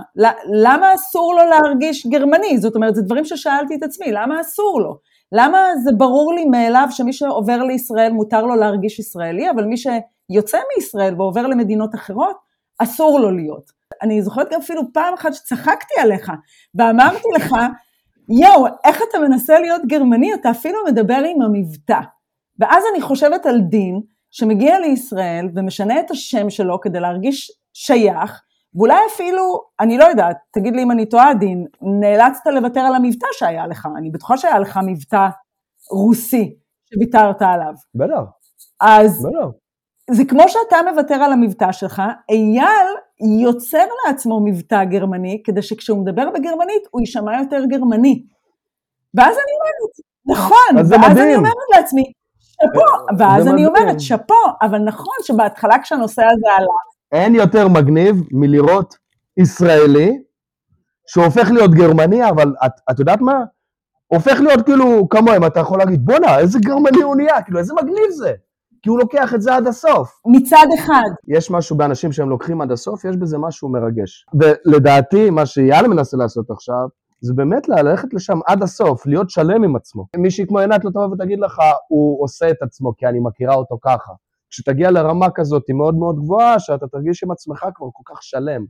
למה 0.64 0.94
אסור 0.94 1.36
לו 1.36 1.50
להרגיש 1.50 2.08
גרמני? 2.08 2.58
זאת 2.58 2.76
אומרת, 2.76 2.96
זה 2.96 3.02
דברים 3.02 3.26
ששאלתי 3.26 3.76
את 3.76 3.84
עצמי, 3.84 4.12
למה 4.12 4.42
אסור 4.42 4.82
לו? 4.82 4.98
למה 5.32 5.58
זה 5.84 5.92
ברור 5.98 6.34
לי 6.34 6.46
מאליו 6.46 6.88
שמי 6.92 7.14
שעובר 7.14 7.64
לישראל 7.64 8.12
מותר 8.12 8.42
לו 8.42 8.56
להרגיש 8.56 9.00
ישראלי, 9.00 9.50
אבל 9.50 9.66
מי 9.66 9.76
שיוצא 9.78 10.58
מישראל 10.76 11.16
ועובר 11.18 11.48
למדינות 11.48 11.96
אחרות, 11.96 12.36
אסור 12.80 13.20
לו 13.20 13.32
להיות. 13.32 13.72
אני 14.02 14.22
זוכרת 14.22 14.52
גם 14.52 14.60
אפילו 14.60 14.82
פעם 14.94 15.14
אחת 15.14 15.34
שצחקתי 15.34 15.94
עליך, 16.02 16.32
ואמרתי 16.76 17.28
לך, 17.36 17.56
יואו, 18.42 18.66
איך 18.86 19.02
אתה 19.10 19.20
מנסה 19.20 19.60
להיות 19.60 19.82
גרמני? 19.88 20.34
אתה 20.34 20.52
אפילו 20.52 20.80
מדבר 20.88 21.24
עם 21.36 21.42
המבטא. 21.42 22.00
ואז 22.60 22.84
אני 22.94 23.02
חושבת 23.02 23.46
על 23.46 23.62
דין, 23.62 24.02
שמגיע 24.32 24.80
לישראל 24.80 25.50
ומשנה 25.56 26.00
את 26.00 26.12
השם 26.12 26.50
שלו 26.50 26.82
כדי 26.82 27.00
להרגיש 27.00 27.52
שייך, 27.74 28.42
ואולי 28.76 28.98
אפילו, 29.14 29.62
אני 29.80 29.98
לא 29.98 30.06
יודעת, 30.06 30.38
תגיד 30.52 30.76
לי 30.76 30.84
אם 30.84 30.92
אני 30.92 31.06
טועה, 31.06 31.34
דין, 31.34 31.66
נאלצת 31.82 32.48
לוותר 32.48 32.80
על 32.80 32.96
המבטא 32.96 33.28
שהיה 33.32 33.68
לך, 33.68 33.88
אני 33.98 34.10
בטוחה 34.10 34.38
שהיה 34.38 34.60
לך 34.60 34.80
מבטא 34.86 35.28
רוסי 35.92 36.56
שוויתרת 36.94 37.42
עליו. 37.42 37.74
בטח. 37.96 38.22
אז 38.82 39.26
בטח. 39.26 39.48
זה 40.12 40.26
כמו 40.26 40.44
שאתה 40.48 40.78
מוותר 40.92 41.16
על 41.16 41.34
המבטא 41.34 41.72
שלך, 41.72 42.02
אייל 42.30 42.88
יוצר 43.44 43.86
לעצמו 44.08 44.40
מבטא 44.46 44.84
גרמני, 44.84 45.42
כדי 45.46 45.62
שכשהוא 45.62 46.02
מדבר 46.02 46.30
בגרמנית 46.30 46.84
הוא 46.92 47.02
יישמע 47.02 47.40
יותר 47.40 47.66
גרמני. 47.66 48.24
ואז 49.14 49.36
אני 49.36 49.54
אומרת, 49.60 49.94
נכון, 50.26 50.78
ואז 50.78 50.92
מדהים. 50.92 51.28
אני 51.28 51.36
אומרת 51.36 51.70
לעצמי, 51.76 52.04
שאפו, 52.40 53.20
ואז 53.20 53.48
אני 53.48 53.66
אומרת, 53.66 54.00
שאפו, 54.00 54.34
אבל 54.62 54.80
נכון 54.80 55.16
שבהתחלה 55.24 55.80
כשהנושא 55.84 56.22
הזה 56.24 56.48
עלה, 56.58 56.93
אין 57.14 57.36
יותר 57.36 57.68
מגניב 57.68 58.24
מלראות 58.32 58.98
ישראלי 59.38 60.24
שהופך 61.08 61.52
להיות 61.52 61.72
גרמני, 61.72 62.30
אבל 62.30 62.54
את, 62.66 62.72
את 62.92 63.00
יודעת 63.00 63.22
מה? 63.22 63.44
הופך 64.08 64.40
להיות 64.40 64.66
כאילו 64.66 65.10
כמוהם, 65.10 65.46
אתה 65.46 65.60
יכול 65.60 65.80
להגיד, 65.80 66.06
בואנה, 66.06 66.40
איזה 66.40 66.60
גרמני 66.60 67.02
הוא 67.02 67.16
נהיה, 67.16 67.42
כאילו, 67.42 67.60
איזה 67.60 67.74
מגניב 67.74 68.10
זה. 68.10 68.34
כי 68.82 68.90
הוא 68.90 69.00
לוקח 69.00 69.34
את 69.34 69.42
זה 69.42 69.56
עד 69.56 69.68
הסוף. 69.68 70.22
מצד 70.28 70.66
אחד. 70.80 71.10
יש 71.28 71.52
משהו 71.52 71.78
באנשים 71.78 72.12
שהם 72.12 72.30
לוקחים 72.30 72.62
עד 72.62 72.72
הסוף, 72.72 73.06
יש 73.06 73.18
בזה 73.18 73.38
משהו 73.38 73.70
מרגש. 73.70 74.26
ולדעתי, 74.40 75.30
מה 75.30 75.46
שיאללה 75.46 75.88
מנסה 75.88 76.18
לעשות 76.18 76.52
עכשיו, 76.52 76.88
זה 77.22 77.34
באמת 77.34 77.70
ללכת 77.70 78.14
לשם 78.14 78.40
עד 78.48 78.64
הסוף, 78.64 79.06
להיות 79.06 79.30
שלם 79.30 79.64
עם 79.64 79.76
עצמו. 79.76 80.06
מישהי 80.18 80.48
כמו 80.48 80.60
עינת 80.60 80.86
לא 80.86 80.90
תבוא 80.90 81.08
ותגיד 81.14 81.40
לך, 81.40 81.60
הוא 81.88 82.24
עושה 82.24 82.50
את 82.50 82.62
עצמו 82.62 82.94
כי 82.98 83.06
אני 83.06 83.20
מכירה 83.20 83.56
אותו 83.56 83.78
ככה. 83.82 84.12
כשתגיע 84.54 84.92
לרמה 84.92 85.28
כזאת 85.36 85.64
היא 85.68 85.76
מאוד 85.76 85.96
מאוד 85.96 86.16
גבוהה, 86.16 86.60
שאתה 86.60 86.88
תרגיש 86.88 87.24
עם 87.24 87.32
עצמך 87.32 87.60
כבר 87.76 87.88
כל 87.94 88.14
כך 88.14 88.24
שלם. 88.24 88.66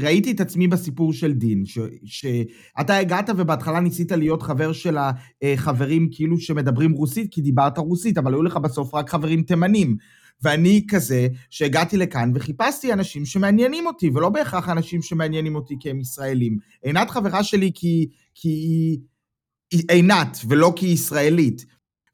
ראיתי 0.00 0.32
את 0.32 0.40
עצמי 0.40 0.68
בסיפור 0.68 1.12
של 1.12 1.32
דין, 1.32 1.62
שאתה 2.04 2.96
הגעת 2.96 3.30
ובהתחלה 3.36 3.80
ניסית 3.80 4.12
להיות 4.12 4.42
חבר 4.42 4.72
של 4.72 4.96
החברים 5.42 6.08
כאילו 6.12 6.38
שמדברים 6.38 6.92
רוסית, 6.92 7.28
כי 7.30 7.40
דיברת 7.40 7.78
רוסית, 7.78 8.18
אבל 8.18 8.34
היו 8.34 8.42
לך 8.42 8.56
בסוף 8.56 8.94
רק 8.94 9.10
חברים 9.10 9.42
תימנים. 9.42 9.96
ואני 10.42 10.84
כזה 10.88 11.28
שהגעתי 11.50 11.96
לכאן 11.96 12.32
וחיפשתי 12.34 12.92
אנשים 12.92 13.24
שמעניינים 13.24 13.86
אותי, 13.86 14.10
ולא 14.14 14.28
בהכרח 14.28 14.68
אנשים 14.68 15.02
שמעניינים 15.02 15.54
אותי 15.54 15.74
כי 15.80 15.90
הם 15.90 16.00
ישראלים. 16.00 16.56
עינת 16.82 17.10
חברה 17.10 17.42
שלי 17.42 17.70
כי, 17.74 18.08
כי 18.34 18.48
היא 18.48 19.82
עינת 19.90 20.38
ולא 20.48 20.72
כי 20.76 20.86
היא 20.86 20.94
ישראלית. 20.94 21.64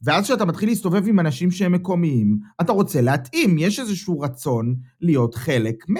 ואז 0.05 0.25
כשאתה 0.25 0.45
מתחיל 0.45 0.69
להסתובב 0.69 1.09
עם 1.09 1.21
אנשים 1.21 1.51
שהם 1.51 1.73
מקומיים, 1.73 2.39
אתה 2.61 2.73
רוצה 2.73 3.01
להתאים, 3.01 3.59
יש 3.59 3.81
איזשהו 3.81 4.21
רצון 4.21 4.75
להיות 5.01 5.35
חלק 5.35 5.85
מ... 5.91 5.95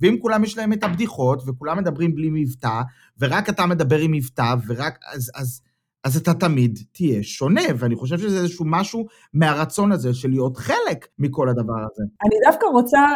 ואם 0.00 0.16
כולם 0.20 0.44
יש 0.44 0.58
להם 0.58 0.72
את 0.72 0.84
הבדיחות, 0.84 1.42
וכולם 1.46 1.78
מדברים 1.78 2.14
בלי 2.14 2.28
מבטא, 2.32 2.80
ורק 3.20 3.48
אתה 3.48 3.66
מדבר 3.66 3.98
עם 3.98 4.12
מבטא, 4.12 4.54
ורק... 4.66 4.98
אז, 5.12 5.30
אז, 5.34 5.60
אז 6.04 6.16
אתה 6.16 6.34
תמיד 6.34 6.78
תהיה 6.92 7.22
שונה, 7.22 7.62
ואני 7.78 7.96
חושב 7.96 8.18
שזה 8.18 8.38
איזשהו 8.38 8.64
משהו 8.68 9.06
מהרצון 9.34 9.92
הזה 9.92 10.14
של 10.14 10.28
להיות 10.28 10.56
חלק 10.56 11.06
מכל 11.18 11.48
הדבר 11.48 11.78
הזה. 11.92 12.02
אני 12.24 12.36
דווקא 12.46 12.66
רוצה 12.66 13.06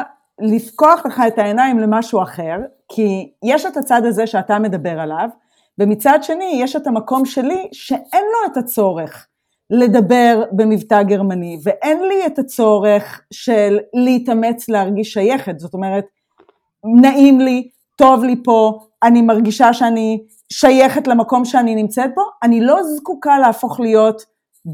לפקוח 0.40 1.06
לך 1.06 1.22
את 1.28 1.38
העיניים 1.38 1.78
למשהו 1.78 2.22
אחר, 2.22 2.56
כי 2.88 3.30
יש 3.44 3.66
את 3.66 3.76
הצד 3.76 4.02
הזה 4.04 4.26
שאתה 4.26 4.58
מדבר 4.58 5.00
עליו, 5.00 5.28
ומצד 5.78 6.18
שני 6.22 6.60
יש 6.62 6.76
את 6.76 6.86
המקום 6.86 7.24
שלי 7.24 7.68
שאין 7.72 8.24
לו 8.24 8.52
את 8.52 8.56
הצורך 8.56 9.26
לדבר 9.70 10.42
במבטא 10.52 11.02
גרמני, 11.02 11.58
ואין 11.62 12.02
לי 12.02 12.26
את 12.26 12.38
הצורך 12.38 13.20
של 13.32 13.78
להתאמץ 13.94 14.68
להרגיש 14.68 15.12
שייכת, 15.12 15.58
זאת 15.58 15.74
אומרת, 15.74 16.04
נעים 17.02 17.40
לי, 17.40 17.68
טוב 17.96 18.24
לי 18.24 18.36
פה, 18.44 18.78
אני 19.02 19.22
מרגישה 19.22 19.72
שאני 19.72 20.18
שייכת 20.52 21.06
למקום 21.06 21.44
שאני 21.44 21.74
נמצאת 21.74 22.10
בו, 22.14 22.22
אני 22.42 22.60
לא 22.60 22.82
זקוקה 22.82 23.38
להפוך 23.38 23.80
להיות 23.80 24.22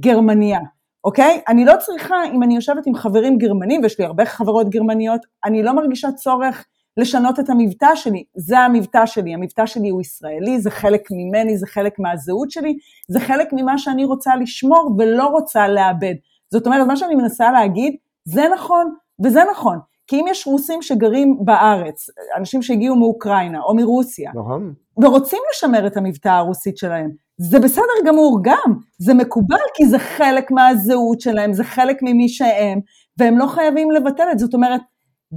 גרמניה, 0.01 0.61
אוקיי? 1.05 1.41
אני 1.49 1.65
לא 1.65 1.73
צריכה, 1.79 2.17
אם 2.35 2.43
אני 2.43 2.55
יושבת 2.55 2.87
עם 2.87 2.95
חברים 2.95 3.39
גרמנים, 3.39 3.83
ויש 3.83 3.99
לי 3.99 4.05
הרבה 4.05 4.25
חברות 4.25 4.69
גרמניות, 4.69 5.21
אני 5.45 5.63
לא 5.63 5.73
מרגישה 5.73 6.13
צורך 6.13 6.67
לשנות 6.97 7.41
את 7.41 7.51
המבטא 7.51 7.95
שלי, 7.95 8.25
זה 8.35 8.59
המבטא 8.59 9.07
שלי, 9.07 9.35
המבטא 9.35 9.67
שלי 9.67 9.89
הוא 9.89 10.01
ישראלי, 10.01 10.61
זה 10.61 10.71
חלק 10.71 11.09
ממני, 11.11 11.59
זה 11.59 11.67
חלק 11.67 11.99
מהזהות 11.99 12.51
שלי, 12.51 12.77
זה 13.09 13.21
חלק 13.21 13.49
ממה 13.53 13.79
שאני 13.79 14.05
רוצה 14.05 14.37
לשמור 14.37 14.95
ולא 14.99 15.27
רוצה 15.27 15.69
לאבד. 15.69 16.15
זאת 16.51 16.67
אומרת, 16.67 16.87
מה 16.87 16.97
שאני 16.97 17.15
מנסה 17.15 17.53
להגיד, 17.53 17.97
זה 18.25 18.47
נכון 18.55 18.95
וזה 19.25 19.41
נכון. 19.51 19.79
כי 20.07 20.21
אם 20.21 20.25
יש 20.29 20.47
רוסים 20.47 20.83
שגרים 20.83 21.39
בארץ, 21.45 22.07
אנשים 22.37 22.63
שהגיעו 22.63 22.97
מאוקראינה 22.97 23.61
או 23.61 23.75
מרוסיה, 23.75 24.31
נכון. 24.35 24.75
ורוצים 25.03 25.39
לשמר 25.51 25.87
את 25.87 25.97
המבטא 25.97 26.29
הרוסית 26.29 26.77
שלהם, 26.77 27.11
זה 27.39 27.59
בסדר 27.59 27.83
גמור 28.07 28.39
גם, 28.43 28.75
זה 28.99 29.15
מקובל 29.15 29.57
כי 29.75 29.87
זה 29.87 29.99
חלק 29.99 30.51
מהזהות 30.51 31.21
שלהם, 31.21 31.53
זה 31.53 31.65
חלק 31.65 32.03
ממי 32.03 32.29
שהם, 32.29 32.81
והם 33.19 33.39
לא 33.39 33.47
חייבים 33.47 33.91
לבטל 33.91 34.29
את 34.33 34.39
זה. 34.39 34.45
זאת 34.45 34.55
אומרת, 34.55 34.81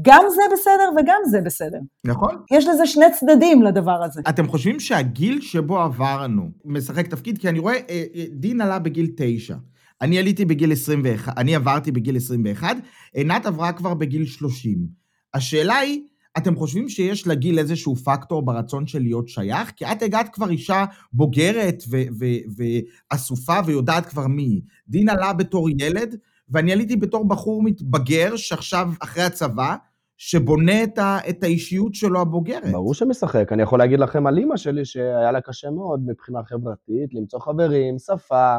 גם 0.01 0.23
זה 0.29 0.41
בסדר 0.53 0.89
וגם 0.97 1.21
זה 1.29 1.41
בסדר. 1.45 1.79
נכון. 2.05 2.35
יש 2.51 2.67
לזה 2.67 2.85
שני 2.85 3.05
צדדים 3.19 3.63
לדבר 3.63 4.03
הזה. 4.03 4.21
אתם 4.29 4.47
חושבים 4.47 4.79
שהגיל 4.79 5.41
שבו 5.41 5.79
עברנו 5.79 6.49
משחק 6.65 7.07
תפקיד? 7.07 7.37
כי 7.37 7.49
אני 7.49 7.59
רואה, 7.59 7.75
אה, 7.89 8.03
אה, 8.15 8.25
דין 8.31 8.61
עלה 8.61 8.79
בגיל 8.79 9.11
תשע. 9.17 9.55
אני 10.01 10.19
עליתי 10.19 10.45
בגיל 10.45 10.71
21, 10.71 11.37
אני 11.37 11.55
עברתי 11.55 11.91
בגיל 11.91 12.17
21, 12.17 12.77
עינת 13.13 13.45
עברה 13.45 13.71
כבר 13.71 13.93
בגיל 13.93 14.25
30. 14.25 14.87
השאלה 15.33 15.75
היא, 15.75 16.01
אתם 16.37 16.55
חושבים 16.55 16.89
שיש 16.89 17.27
לגיל 17.27 17.59
איזשהו 17.59 17.95
פקטור 17.95 18.45
ברצון 18.45 18.87
של 18.87 18.99
להיות 18.99 19.27
שייך? 19.27 19.71
כי 19.75 19.85
את 19.85 20.01
הגעת 20.01 20.29
כבר 20.33 20.49
אישה 20.49 20.85
בוגרת 21.13 21.83
ואסופה 23.11 23.59
ויודעת 23.65 24.05
כבר 24.05 24.27
מי. 24.27 24.61
דין 24.87 25.09
עלה 25.09 25.33
בתור 25.33 25.69
ילד, 25.69 26.15
ואני 26.51 26.73
עליתי 26.73 26.95
בתור 26.95 27.27
בחור 27.27 27.63
מתבגר 27.63 28.35
שעכשיו, 28.35 28.87
אחרי 29.03 29.23
הצבא, 29.23 29.75
שבונה 30.17 30.83
את, 30.83 30.97
ה, 30.97 31.17
את 31.29 31.43
האישיות 31.43 31.95
שלו 31.95 32.21
הבוגרת. 32.21 32.71
ברור 32.71 32.93
שמשחק. 32.93 33.51
אני 33.51 33.63
יכול 33.63 33.79
להגיד 33.79 33.99
לכם 33.99 34.27
על 34.27 34.37
אימא 34.37 34.57
שלי 34.57 34.85
שהיה 34.85 35.31
לה 35.31 35.41
קשה 35.41 35.69
מאוד 35.69 36.01
מבחינה 36.05 36.43
חברתית, 36.43 37.13
למצוא 37.13 37.39
חברים, 37.39 37.99
שפה, 37.99 38.57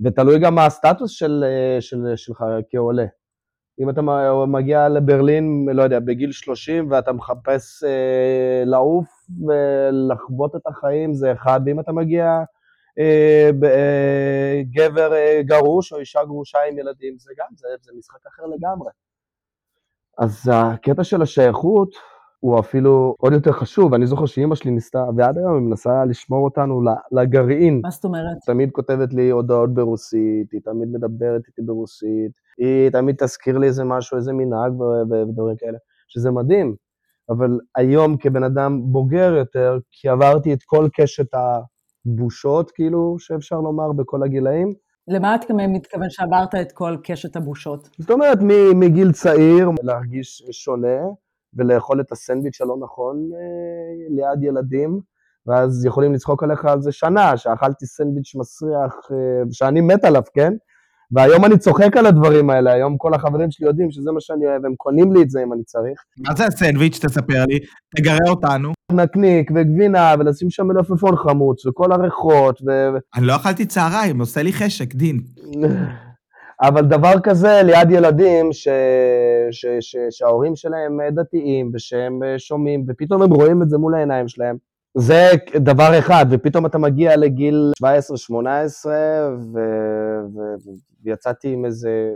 ותלוי 0.00 0.38
גם 0.38 0.54
מה 0.54 0.66
הסטטוס 0.66 1.10
של, 1.10 1.44
של, 1.80 2.12
שלך 2.16 2.44
כעולה. 2.70 3.06
אם 3.80 3.90
אתה 3.90 4.02
מגיע 4.46 4.88
לברלין, 4.88 5.68
לא 5.72 5.82
יודע, 5.82 6.00
בגיל 6.00 6.32
30 6.32 6.90
ואתה 6.90 7.12
מחפש 7.12 7.84
אה, 7.84 8.62
לעוף 8.66 9.08
ולחוות 9.46 10.56
את 10.56 10.66
החיים, 10.66 11.14
זה 11.14 11.32
אחד, 11.32 11.60
ואם 11.66 11.80
אתה 11.80 11.92
מגיע 11.92 12.24
אה, 12.24 12.30
אה, 12.30 12.44
גבר 14.70 15.12
אה, 15.12 15.40
גרוש 15.42 15.92
או 15.92 15.98
אישה 15.98 16.24
גרושה 16.24 16.58
עם 16.68 16.78
ילדים, 16.78 17.18
זה 17.18 17.32
גם, 17.38 17.46
זה, 17.56 17.68
זה 17.80 17.92
משחק 17.98 18.26
אחר 18.26 18.42
לגמרי. 18.46 18.90
אז 20.18 20.50
הקטע 20.52 21.04
של 21.04 21.22
השייכות 21.22 21.94
הוא 22.40 22.58
אפילו 22.58 23.14
עוד 23.18 23.32
יותר 23.32 23.52
חשוב. 23.52 23.94
אני 23.94 24.06
זוכר 24.06 24.26
שאימא 24.26 24.54
שלי 24.54 24.70
ניסתה, 24.70 25.04
ועד 25.16 25.38
היום 25.38 25.54
היא 25.54 25.62
מנסה 25.62 26.04
לשמור 26.04 26.44
אותנו 26.44 26.82
לגרעין. 27.12 27.80
מה 27.82 27.90
זאת 27.90 28.04
אומרת? 28.04 28.36
תמיד 28.46 28.70
כותבת 28.70 29.12
לי 29.12 29.30
הודעות 29.30 29.74
ברוסית, 29.74 30.52
היא 30.52 30.60
תמיד 30.64 30.88
מדברת 30.92 31.42
איתי 31.46 31.62
ברוסית, 31.62 32.32
היא 32.58 32.90
תמיד 32.90 33.16
תזכיר 33.18 33.58
לי 33.58 33.66
איזה 33.66 33.84
משהו, 33.84 34.16
איזה 34.16 34.32
מנהג 34.32 34.80
ודברים 35.10 35.56
כאלה, 35.58 35.78
שזה 36.08 36.30
מדהים. 36.30 36.74
אבל 37.30 37.58
היום 37.76 38.16
כבן 38.16 38.44
אדם 38.44 38.80
בוגר 38.82 39.34
יותר, 39.34 39.78
כי 39.90 40.08
עברתי 40.08 40.52
את 40.52 40.62
כל 40.66 40.88
קשת 40.94 41.34
ה... 41.34 41.60
בושות, 42.04 42.70
כאילו, 42.70 43.16
שאפשר 43.18 43.60
לומר, 43.60 43.92
בכל 43.92 44.22
הגילאים. 44.22 44.74
למה 45.08 45.34
אתה 45.34 45.54
מתכוון 45.54 46.10
שעברת 46.10 46.54
את 46.54 46.72
כל 46.72 46.96
קשת 47.04 47.36
הבושות? 47.36 47.88
זאת 47.98 48.10
אומרת, 48.10 48.38
מגיל 48.74 49.12
צעיר 49.12 49.70
להרגיש 49.82 50.42
שונה 50.50 51.00
ולאכול 51.54 52.00
את 52.00 52.12
הסנדוויץ' 52.12 52.60
הלא 52.60 52.76
נכון 52.80 53.30
אה, 53.34 53.40
ליד 54.08 54.42
ילדים, 54.42 55.00
ואז 55.46 55.84
יכולים 55.84 56.12
לצחוק 56.12 56.42
עליך 56.42 56.64
על 56.64 56.82
זה 56.82 56.92
שנה, 56.92 57.36
שאכלתי 57.36 57.86
סנדוויץ' 57.86 58.34
מסריח, 58.34 58.94
אה, 59.12 59.42
שאני 59.52 59.80
מת 59.80 60.04
עליו, 60.04 60.22
כן? 60.34 60.52
והיום 61.12 61.44
אני 61.44 61.58
צוחק 61.58 61.96
על 61.96 62.06
הדברים 62.06 62.50
האלה, 62.50 62.72
היום 62.72 62.96
כל 62.96 63.14
החברים 63.14 63.50
שלי 63.50 63.66
יודעים 63.66 63.90
שזה 63.90 64.12
מה 64.12 64.20
שאני 64.20 64.46
אוהב, 64.46 64.64
הם 64.64 64.74
קונים 64.76 65.12
לי 65.12 65.22
את 65.22 65.30
זה 65.30 65.42
אם 65.42 65.52
אני 65.52 65.64
צריך. 65.64 66.04
מה 66.18 66.34
זה 66.36 66.46
הסנדוויץ'? 66.46 66.98
תספר 66.98 67.44
לי, 67.48 67.58
תגרה 67.96 68.30
אותנו. 68.30 68.72
נקניק 68.92 69.50
וגבינה, 69.54 70.14
ולשים 70.18 70.50
שם 70.50 70.66
מלפפון 70.66 71.16
חמוץ, 71.16 71.66
וכל 71.66 71.92
הריחות, 71.92 72.60
ו... 72.66 72.70
אני 73.16 73.26
לא 73.26 73.36
אכלתי 73.36 73.66
צהריים, 73.66 74.20
עושה 74.20 74.42
לי 74.42 74.52
חשק, 74.52 74.94
דין. 74.94 75.20
אבל 76.68 76.82
דבר 76.82 77.12
כזה 77.22 77.60
ליד 77.64 77.90
ילדים 77.90 78.52
ש... 78.52 78.68
ש... 79.50 79.66
ש... 79.80 79.96
שההורים 80.10 80.56
שלהם 80.56 80.98
דתיים, 81.10 81.70
ושהם 81.74 82.20
שומעים, 82.38 82.84
ופתאום 82.88 83.22
הם 83.22 83.30
רואים 83.30 83.62
את 83.62 83.70
זה 83.70 83.78
מול 83.78 83.94
העיניים 83.94 84.28
שלהם. 84.28 84.56
זה 84.94 85.30
דבר 85.56 85.98
אחד, 85.98 86.26
ופתאום 86.30 86.66
אתה 86.66 86.78
מגיע 86.78 87.16
לגיל 87.16 87.72
17-18, 87.82 88.86
ו... 88.86 89.58
ו... 90.34 90.38
ויצאתי 91.04 91.52
עם 91.52 91.64
איזה 91.64 92.10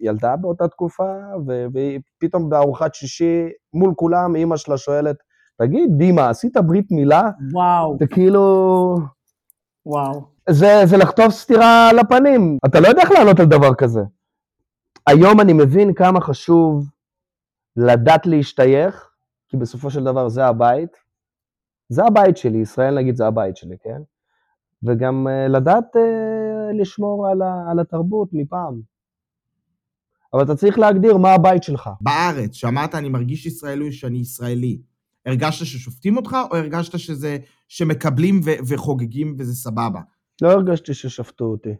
ילדה 0.00 0.36
באותה 0.36 0.68
תקופה, 0.68 1.12
ו... 1.46 1.66
ופתאום 1.74 2.50
בארוחת 2.50 2.94
שישי, 2.94 3.48
מול 3.74 3.92
כולם, 3.96 4.36
אימא 4.36 4.56
שלה 4.56 4.78
שואלת, 4.78 5.16
תגיד, 5.58 5.90
דימה, 5.98 6.30
עשית 6.30 6.56
ברית 6.56 6.90
מילה? 6.90 7.30
וואו. 7.52 7.96
זה 7.98 8.06
כאילו... 8.06 8.96
וואו. 9.86 10.22
זה, 10.50 10.82
זה 10.84 10.96
לחטוף 10.96 11.34
סטירה 11.34 11.90
לפנים. 11.92 12.58
אתה 12.66 12.80
לא 12.80 12.88
יודע 12.88 13.02
איך 13.02 13.10
לענות 13.10 13.40
על 13.40 13.46
דבר 13.46 13.74
כזה. 13.74 14.00
היום 15.06 15.40
אני 15.40 15.52
מבין 15.52 15.94
כמה 15.94 16.20
חשוב 16.20 16.90
לדעת 17.76 18.26
להשתייך, 18.26 19.10
כי 19.48 19.56
בסופו 19.56 19.90
של 19.90 20.04
דבר 20.04 20.28
זה 20.28 20.46
הבית. 20.46 20.96
זה 21.92 22.04
הבית 22.04 22.36
שלי, 22.36 22.58
ישראל 22.58 22.98
נגיד 22.98 23.16
זה 23.16 23.26
הבית 23.26 23.56
שלי, 23.56 23.76
כן? 23.82 24.02
וגם 24.82 25.26
uh, 25.26 25.52
לדעת 25.52 25.96
uh, 25.96 26.80
לשמור 26.80 27.28
על, 27.28 27.42
ה, 27.42 27.70
על 27.70 27.80
התרבות 27.80 28.28
מפעם. 28.32 28.80
אבל 30.34 30.44
אתה 30.44 30.54
צריך 30.54 30.78
להגדיר 30.78 31.16
מה 31.16 31.32
הבית 31.32 31.62
שלך. 31.62 31.90
בארץ, 32.00 32.54
שאמרת 32.54 32.94
אני 32.94 33.08
מרגיש 33.08 33.46
ישראלי 33.46 33.92
שאני 33.92 34.18
ישראלי, 34.18 34.82
הרגשת 35.26 35.66
ששופטים 35.66 36.16
אותך, 36.16 36.36
או 36.50 36.56
הרגשת 36.56 36.98
שזה, 36.98 37.38
שמקבלים 37.68 38.40
ו- 38.44 38.64
וחוגגים 38.68 39.36
וזה 39.38 39.54
סבבה? 39.54 40.00
לא 40.42 40.50
הרגשתי 40.52 40.94
ששפטו 40.94 41.44
אותי. 41.44 41.74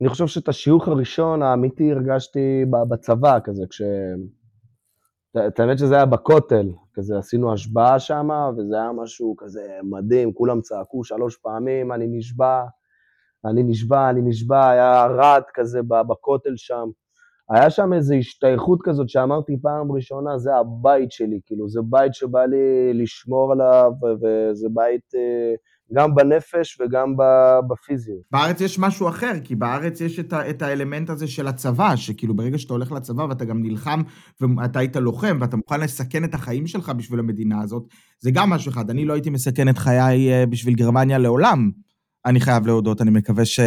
אני 0.00 0.08
חושב 0.08 0.26
שאת 0.26 0.48
השיוך 0.48 0.88
הראשון 0.88 1.42
האמיתי 1.42 1.92
הרגשתי 1.92 2.64
בצבא, 2.88 3.38
כזה, 3.44 3.62
כש... 3.70 3.82
את 5.46 5.60
האמת 5.60 5.78
שזה 5.78 5.94
היה 5.94 6.06
בכותל, 6.06 6.72
כזה 6.98 7.18
עשינו 7.18 7.52
השבעה 7.52 7.98
שם, 7.98 8.28
וזה 8.56 8.74
היה 8.74 8.92
משהו 8.92 9.34
כזה 9.38 9.62
מדהים, 9.82 10.32
כולם 10.32 10.60
צעקו 10.60 11.04
שלוש 11.04 11.36
פעמים, 11.36 11.92
אני 11.92 12.06
נשבע, 12.08 12.64
אני 13.44 13.62
נשבע, 13.62 14.10
אני 14.10 14.20
נשבע, 14.22 14.70
היה 14.70 15.06
רעד 15.06 15.42
כזה 15.54 15.80
בכותל 15.82 16.52
שם. 16.56 16.88
היה 17.50 17.70
שם 17.70 17.92
איזו 17.92 18.14
השתייכות 18.14 18.78
כזאת 18.82 19.08
שאמרתי 19.08 19.56
פעם 19.62 19.92
ראשונה, 19.92 20.38
זה 20.38 20.56
הבית 20.56 21.12
שלי, 21.12 21.40
כאילו, 21.46 21.68
זה 21.68 21.80
בית 21.84 22.14
שבא 22.14 22.44
לי 22.44 22.94
לשמור 22.94 23.52
עליו, 23.52 23.92
וזה 24.22 24.68
בית 24.74 25.14
אה, 25.14 25.54
גם 25.94 26.14
בנפש 26.14 26.80
וגם 26.80 27.14
בפיזיות. 27.70 28.20
בארץ 28.30 28.60
יש 28.60 28.78
משהו 28.78 29.08
אחר, 29.08 29.32
כי 29.44 29.54
בארץ 29.54 30.00
יש 30.00 30.18
את, 30.18 30.32
ה- 30.32 30.50
את 30.50 30.62
האלמנט 30.62 31.10
הזה 31.10 31.26
של 31.26 31.46
הצבא, 31.48 31.96
שכאילו 31.96 32.34
ברגע 32.36 32.58
שאתה 32.58 32.72
הולך 32.72 32.92
לצבא 32.92 33.22
ואתה 33.22 33.44
גם 33.44 33.62
נלחם, 33.62 34.02
ואתה 34.40 34.78
היית 34.78 34.96
לוחם, 34.96 35.38
ואתה 35.40 35.56
מוכן 35.56 35.80
לסכן 35.80 36.24
את 36.24 36.34
החיים 36.34 36.66
שלך 36.66 36.88
בשביל 36.96 37.18
המדינה 37.20 37.60
הזאת, 37.62 37.82
זה 38.20 38.30
גם 38.30 38.50
משהו 38.50 38.70
אחד. 38.70 38.90
אני 38.90 39.04
לא 39.04 39.12
הייתי 39.12 39.30
מסכן 39.30 39.68
את 39.68 39.78
חיי 39.78 40.32
אה, 40.32 40.46
בשביל 40.46 40.74
גרמניה 40.74 41.18
לעולם. 41.18 41.70
אני 42.26 42.40
חייב 42.40 42.66
להודות, 42.66 43.00
אני 43.00 43.10
מקווה 43.10 43.44
ש... 43.44 43.60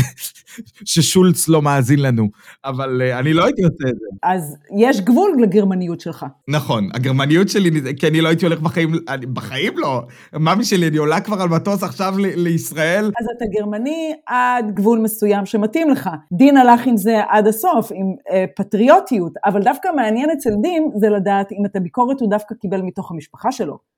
ששולץ 0.84 1.48
לא 1.48 1.62
מאזין 1.62 1.98
לנו, 2.02 2.28
אבל 2.64 3.02
uh, 3.02 3.18
אני 3.18 3.32
לא 3.32 3.44
הייתי 3.44 3.62
עושה 3.62 3.88
את 3.88 3.94
זה. 3.94 4.06
אז 4.22 4.56
יש 4.78 5.00
גבול 5.00 5.36
לגרמניות 5.42 6.00
שלך. 6.00 6.26
נכון, 6.48 6.88
הגרמניות 6.94 7.48
שלי, 7.48 7.94
כי 7.96 8.08
אני 8.08 8.20
לא 8.20 8.28
הייתי 8.28 8.46
הולך 8.46 8.60
בחיים, 8.60 8.92
אני, 9.08 9.26
בחיים 9.26 9.78
לא. 9.78 10.02
ממי 10.34 10.64
שלי, 10.64 10.88
אני 10.88 10.96
עולה 10.96 11.20
כבר 11.20 11.42
על 11.42 11.48
מטוס 11.48 11.82
עכשיו 11.82 12.14
ל- 12.18 12.42
לישראל. 12.42 13.04
אז 13.04 13.26
אתה 13.36 13.44
גרמני 13.58 14.14
עד 14.26 14.74
גבול 14.74 14.98
מסוים 14.98 15.46
שמתאים 15.46 15.90
לך. 15.90 16.10
דין 16.32 16.56
הלך 16.56 16.86
עם 16.86 16.96
זה 16.96 17.20
עד 17.28 17.46
הסוף, 17.46 17.92
עם 17.94 18.06
uh, 18.06 18.32
פטריוטיות, 18.56 19.32
אבל 19.44 19.62
דווקא 19.62 19.88
מעניין 19.96 20.30
אצל 20.30 20.50
דין 20.62 20.90
זה 20.96 21.08
לדעת 21.08 21.52
אם 21.52 21.66
את 21.66 21.76
הביקורת 21.76 22.20
הוא 22.20 22.30
דווקא 22.30 22.54
קיבל 22.54 22.82
מתוך 22.82 23.10
המשפחה 23.10 23.52
שלו. 23.52 23.97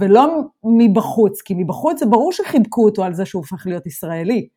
ולא 0.00 0.40
מבחוץ, 0.64 1.42
כי 1.42 1.54
מבחוץ 1.56 2.00
זה 2.00 2.06
ברור 2.06 2.32
שחיבקו 2.32 2.84
אותו 2.84 3.04
על 3.04 3.14
זה 3.14 3.26
שהוא 3.26 3.40
הופך 3.40 3.66
להיות 3.66 3.86
ישראלי. 3.86 4.48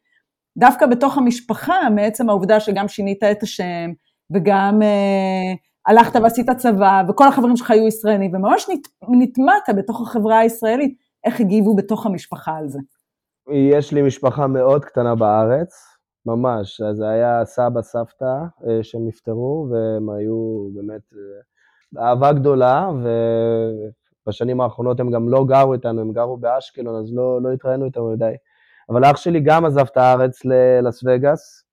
דווקא 0.57 0.85
בתוך 0.85 1.17
המשפחה, 1.17 1.89
מעצם 1.95 2.29
העובדה 2.29 2.59
שגם 2.59 2.87
שינית 2.87 3.23
את 3.23 3.43
השם, 3.43 3.91
וגם 4.33 4.81
אה, 4.81 5.53
הלכת 5.87 6.19
ועשית 6.23 6.49
צבא, 6.57 7.03
וכל 7.09 7.27
החברים 7.27 7.57
שלך 7.57 7.71
היו 7.71 7.87
ישראלים, 7.87 8.35
וממש 8.35 8.69
נת, 8.69 8.87
נטמעת 9.09 9.69
בתוך 9.77 10.01
החברה 10.01 10.39
הישראלית, 10.39 10.97
איך 11.25 11.39
הגיבו 11.39 11.75
בתוך 11.75 12.05
המשפחה 12.05 12.51
על 12.51 12.69
זה? 12.69 12.79
יש 13.51 13.93
לי 13.93 14.01
משפחה 14.01 14.47
מאוד 14.47 14.85
קטנה 14.85 15.15
בארץ, 15.15 15.73
ממש. 16.25 16.81
אז 16.81 16.97
זה 16.97 17.09
היה 17.09 17.45
סבא, 17.45 17.81
סבתא 17.81 18.25
אה, 18.67 18.83
שהם 18.83 19.07
נפטרו, 19.07 19.67
והם 19.71 20.09
היו 20.09 20.69
באמת 20.73 21.01
אה, 21.97 22.07
אהבה 22.07 22.33
גדולה, 22.33 22.89
ובשנים 24.27 24.61
האחרונות 24.61 24.99
הם 24.99 25.11
גם 25.11 25.29
לא 25.29 25.45
גרו 25.45 25.73
איתנו, 25.73 26.01
הם 26.01 26.11
גרו 26.11 26.37
באשקלון, 26.37 26.95
אז 26.95 27.13
לא, 27.13 27.41
לא 27.41 27.53
התראינו 27.53 27.85
איתם 27.85 28.01
מדי. 28.13 28.33
אבל 28.89 29.05
אח 29.05 29.17
שלי 29.17 29.39
גם 29.39 29.65
עזב 29.65 29.85
את 29.91 29.97
הארץ 29.97 30.45
ללאס 30.45 31.03
וגאס, 31.05 31.63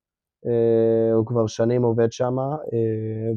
Uh, 0.46 1.14
הוא 1.14 1.26
כבר 1.26 1.46
שנים 1.46 1.82
עובד 1.82 2.12
שם, 2.12 2.38
uh, 2.38 2.74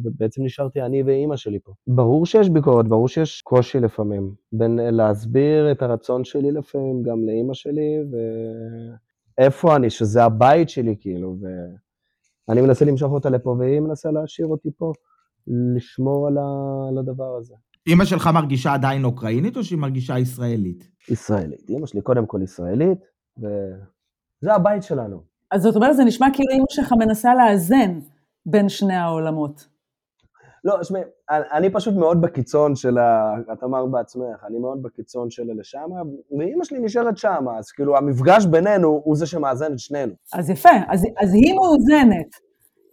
ובעצם 0.03 0.43
נשארתי 0.43 0.82
אני 0.82 1.03
ואימא 1.03 1.36
שלי 1.36 1.60
פה. 1.63 1.71
ברור 1.88 2.25
שיש 2.25 2.49
ביקורת, 2.49 2.88
ברור 2.88 3.08
שיש 3.08 3.41
קושי 3.41 3.80
לפעמים, 3.80 4.34
בין 4.51 4.80
להסביר 4.91 5.71
את 5.71 5.82
הרצון 5.82 6.23
שלי 6.23 6.51
לפעמים 6.51 7.03
גם 7.03 7.25
לאימא 7.25 7.53
שלי, 7.53 7.97
ואיפה 9.38 9.75
אני, 9.75 9.89
שזה 9.89 10.23
הבית 10.23 10.69
שלי 10.69 10.95
כאילו, 10.99 11.36
ואני 12.47 12.62
מנסה 12.62 12.86
למשוך 12.86 13.12
אותה 13.12 13.30
לפה, 13.30 13.56
והיא 13.60 13.80
מנסה 13.80 14.12
להשאיר 14.12 14.47
אותי 14.47 14.69
פה, 14.77 14.91
לשמור 15.47 16.27
על. 16.27 16.38
על 16.89 16.97
הדבר 16.97 17.36
הזה. 17.36 17.56
אימא 17.88 18.06
שלך 18.06 18.30
מרגישה 18.34 18.73
עדיין 18.73 19.06
אוקראינית 19.06 19.58
או 19.58 19.63
שהיא 19.63 19.80
מרגישה 19.80 20.19
ישראלית? 20.19 20.88
ישראלית. 21.10 21.69
אימא 21.69 21.88
שלי 21.88 22.02
קודם 22.02 22.26
כל 22.26 22.41
ישראלית, 22.43 23.00
וזה 23.38 24.54
הבית 24.54 24.84
שלנו. 24.84 25.21
אז 25.52 25.62
זאת 25.62 25.76
אומרת, 25.76 25.95
זה 25.95 26.04
נשמע 26.04 26.28
כאילו 26.34 26.54
אמא 26.54 26.65
שלך 26.69 26.93
מנסה 27.00 27.36
לאזן 27.36 28.00
בין 28.45 28.69
שני 28.69 28.95
העולמות. 28.95 29.67
לא, 30.63 30.78
תשמעי, 30.82 31.02
אני 31.30 31.69
פשוט 31.69 31.93
מאוד 31.93 32.21
בקיצון 32.21 32.76
של 32.76 32.97
ה... 32.97 33.34
את 33.54 33.63
אמרת 33.63 33.91
בעצמך, 33.91 34.43
אני 34.47 34.60
מאוד 34.60 34.82
בקיצון 34.82 35.30
של 35.30 35.52
אלה 35.52 35.63
שמה, 35.63 36.02
ואימא 36.39 36.63
שלי 36.63 36.80
נשארת 36.80 37.17
שמה, 37.17 37.58
אז 37.58 37.71
כאילו 37.71 37.97
המפגש 37.97 38.45
בינינו 38.45 39.02
הוא 39.04 39.15
זה 39.15 39.26
שמאזן 39.26 39.73
את 39.73 39.80
שנינו. 39.80 40.13
אז 40.34 40.50
יפה, 40.50 40.69
אז, 40.88 41.04
אז 41.21 41.34
היא 41.34 41.54
מאוזנת. 41.54 42.36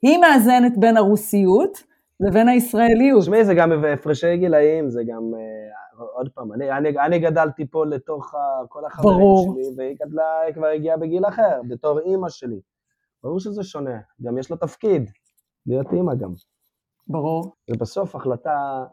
היא 0.03 0.19
מאזנת 0.19 0.79
בין 0.79 0.97
הרוסיות 0.97 1.94
לבין 2.21 2.49
הישראליות. 2.49 3.23
תשמעי, 3.23 3.45
זה 3.45 3.55
גם 3.55 3.73
הפרשי 3.85 4.37
גילאים, 4.37 4.91
זה 4.91 5.03
גם... 5.07 5.33
עוד 6.15 6.29
פעם, 6.35 6.53
אני, 6.53 6.73
אני, 6.73 6.89
אני 6.89 7.19
גדלתי 7.19 7.67
פה 7.67 7.87
לתוך 7.87 8.35
כל 8.69 8.85
החברים 8.87 9.19
ברור. 9.19 9.55
שלי, 9.55 9.75
והיא 9.77 9.97
גדלה, 10.01 10.41
היא 10.47 10.55
כבר 10.55 10.67
הגיעה 10.67 10.97
בגיל 10.97 11.27
אחר, 11.27 11.61
בתור 11.69 11.99
אימא 11.99 12.29
שלי. 12.29 12.61
ברור 13.23 13.41
שזה 13.41 13.63
שונה, 13.63 14.01
גם 14.23 14.39
יש 14.39 14.51
לה 14.51 14.57
תפקיד, 14.57 15.11
להיות 15.67 15.93
אימא 15.93 16.15
גם. 16.15 16.33
ברור. 17.07 17.53
זה 17.71 17.77
בסוף 17.81 18.15
החלטה 18.15 18.85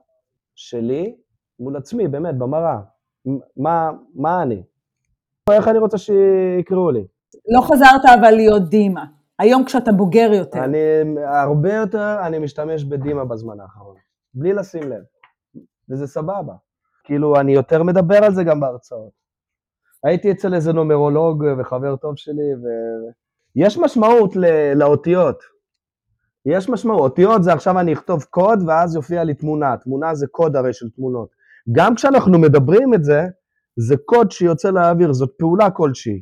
שלי 0.55 1.15
מול 1.59 1.77
עצמי, 1.77 2.07
באמת, 2.07 2.37
במראה. 2.37 2.79
מה, 3.57 3.91
מה 4.15 4.43
אני? 4.43 4.63
איך 5.51 5.67
אני 5.67 5.79
רוצה 5.79 5.97
שיקראו 5.97 6.91
לי? 6.91 7.07
לא 7.47 7.61
חזרת 7.61 8.19
אבל 8.19 8.31
להיות 8.31 8.69
דימה. 8.69 9.05
היום 9.41 9.65
כשאתה 9.65 9.91
בוגר 9.91 10.31
יותר. 10.33 10.63
אני, 10.63 10.77
הרבה 11.25 11.73
יותר, 11.73 12.17
אני 12.25 12.39
משתמש 12.39 12.83
בדימה 12.83 13.25
בזמן 13.25 13.59
האחרון. 13.59 13.95
בלי 14.33 14.53
לשים 14.53 14.83
לב. 14.83 15.01
וזה 15.89 16.07
סבבה. 16.07 16.53
כאילו, 17.03 17.39
אני 17.39 17.51
יותר 17.51 17.83
מדבר 17.83 18.23
על 18.23 18.33
זה 18.33 18.43
גם 18.43 18.59
בהרצאות. 18.59 19.11
הייתי 20.03 20.31
אצל 20.31 20.53
איזה 20.53 20.73
נומרולוג 20.73 21.43
וחבר 21.59 21.95
טוב 21.95 22.17
שלי, 22.17 22.51
ויש 23.55 23.77
משמעות 23.77 24.35
לאותיות. 24.75 25.43
יש 26.45 26.69
משמעות. 26.69 27.01
אותיות 27.01 27.43
זה 27.43 27.53
עכשיו 27.53 27.79
אני 27.79 27.93
אכתוב 27.93 28.23
קוד 28.23 28.59
ואז 28.67 28.95
יופיע 28.95 29.23
לי 29.23 29.33
תמונה. 29.33 29.77
תמונה 29.77 30.15
זה 30.15 30.27
קוד 30.27 30.55
הרי 30.55 30.73
של 30.73 30.89
תמונות. 30.89 31.29
גם 31.71 31.95
כשאנחנו 31.95 32.39
מדברים 32.39 32.93
את 32.93 33.03
זה, 33.03 33.21
זה 33.77 33.95
קוד 34.05 34.31
שיוצא 34.31 34.69
לאוויר, 34.69 35.13
זאת 35.13 35.31
פעולה 35.37 35.71
כלשהי. 35.71 36.21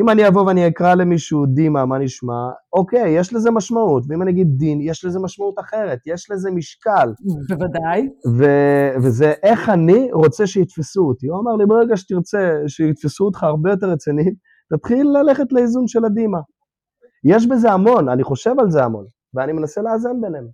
אם 0.00 0.08
אני 0.08 0.28
אבוא 0.28 0.42
ואני 0.42 0.68
אקרא 0.68 0.94
למישהו 0.94 1.46
דימה, 1.46 1.86
מה 1.86 1.98
נשמע? 1.98 2.48
אוקיי, 2.72 3.10
יש 3.10 3.32
לזה 3.34 3.50
משמעות. 3.50 4.04
ואם 4.08 4.22
אני 4.22 4.30
אגיד 4.30 4.48
דין, 4.50 4.80
יש 4.80 5.04
לזה 5.04 5.18
משמעות 5.20 5.54
אחרת, 5.60 5.98
יש 6.06 6.30
לזה 6.30 6.50
משקל. 6.50 7.12
בוודאי. 7.48 8.08
ו- 8.38 9.02
וזה 9.02 9.32
איך 9.42 9.68
אני 9.68 10.12
רוצה 10.12 10.46
שיתפסו 10.46 11.02
אותי. 11.02 11.26
הוא 11.26 11.40
אמר 11.40 11.56
לי, 11.56 11.66
ברגע 11.66 11.96
שתרצה 11.96 12.54
שיתפסו 12.66 13.24
אותך 13.24 13.42
הרבה 13.42 13.70
יותר 13.70 13.86
רציני, 13.86 14.30
תתחיל 14.74 15.06
ללכת 15.06 15.52
לאיזון 15.52 15.86
של 15.86 16.04
הדימה. 16.04 16.38
יש 17.24 17.46
בזה 17.46 17.72
המון, 17.72 18.08
אני 18.08 18.22
חושב 18.24 18.54
על 18.58 18.70
זה 18.70 18.84
המון, 18.84 19.06
ואני 19.34 19.52
מנסה 19.52 19.82
לאזן 19.82 20.20
ביניהם. 20.20 20.48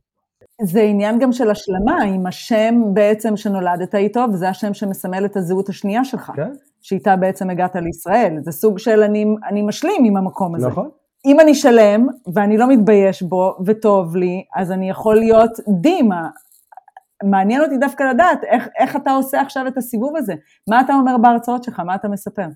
זה 0.63 0.81
עניין 0.81 1.19
גם 1.19 1.33
של 1.33 1.51
השלמה 1.51 2.03
עם 2.03 2.27
השם 2.27 2.75
בעצם 2.93 3.37
שנולדת 3.37 3.95
איתו, 3.95 4.25
וזה 4.33 4.49
השם 4.49 4.75
שמסמל 4.75 5.25
את 5.25 5.37
הזהות 5.37 5.69
השנייה 5.69 6.05
שלך. 6.05 6.33
כן. 6.37 6.53
שאיתה 6.83 7.17
בעצם 7.17 7.51
הגעת 7.51 7.77
לישראל. 7.77 8.37
זה 8.41 8.53
סוג 8.53 8.79
של 8.79 9.03
אני, 9.03 9.25
אני 9.49 9.63
משלים 9.63 10.05
עם 10.05 10.17
המקום 10.17 10.55
הזה. 10.55 10.69
נכון. 10.69 10.89
אם 11.27 11.41
אני 11.41 11.55
שלם, 11.55 12.07
ואני 12.35 12.59
לא 12.59 12.69
מתבייש 12.69 13.23
בו, 13.23 13.57
וטוב 13.67 14.17
לי, 14.17 14.45
אז 14.57 14.73
אני 14.73 14.91
יכול 14.91 15.17
להיות 15.17 15.51
דימה. 15.81 16.29
מעניין 17.25 17.61
אותי 17.61 17.79
דווקא 17.79 18.03
לדעת 18.03 18.45
איך, 18.45 18.69
איך 18.79 18.97
אתה 18.97 19.13
עושה 19.13 19.41
עכשיו 19.41 19.67
את 19.67 19.77
הסיבוב 19.77 20.17
הזה. 20.17 20.35
מה 20.69 20.81
אתה 20.81 20.95
אומר 20.95 21.17
בהרצאות 21.23 21.65
שלך? 21.65 21.81
מה 21.81 21.95
אתה 21.95 22.09
מספר? 22.09 22.47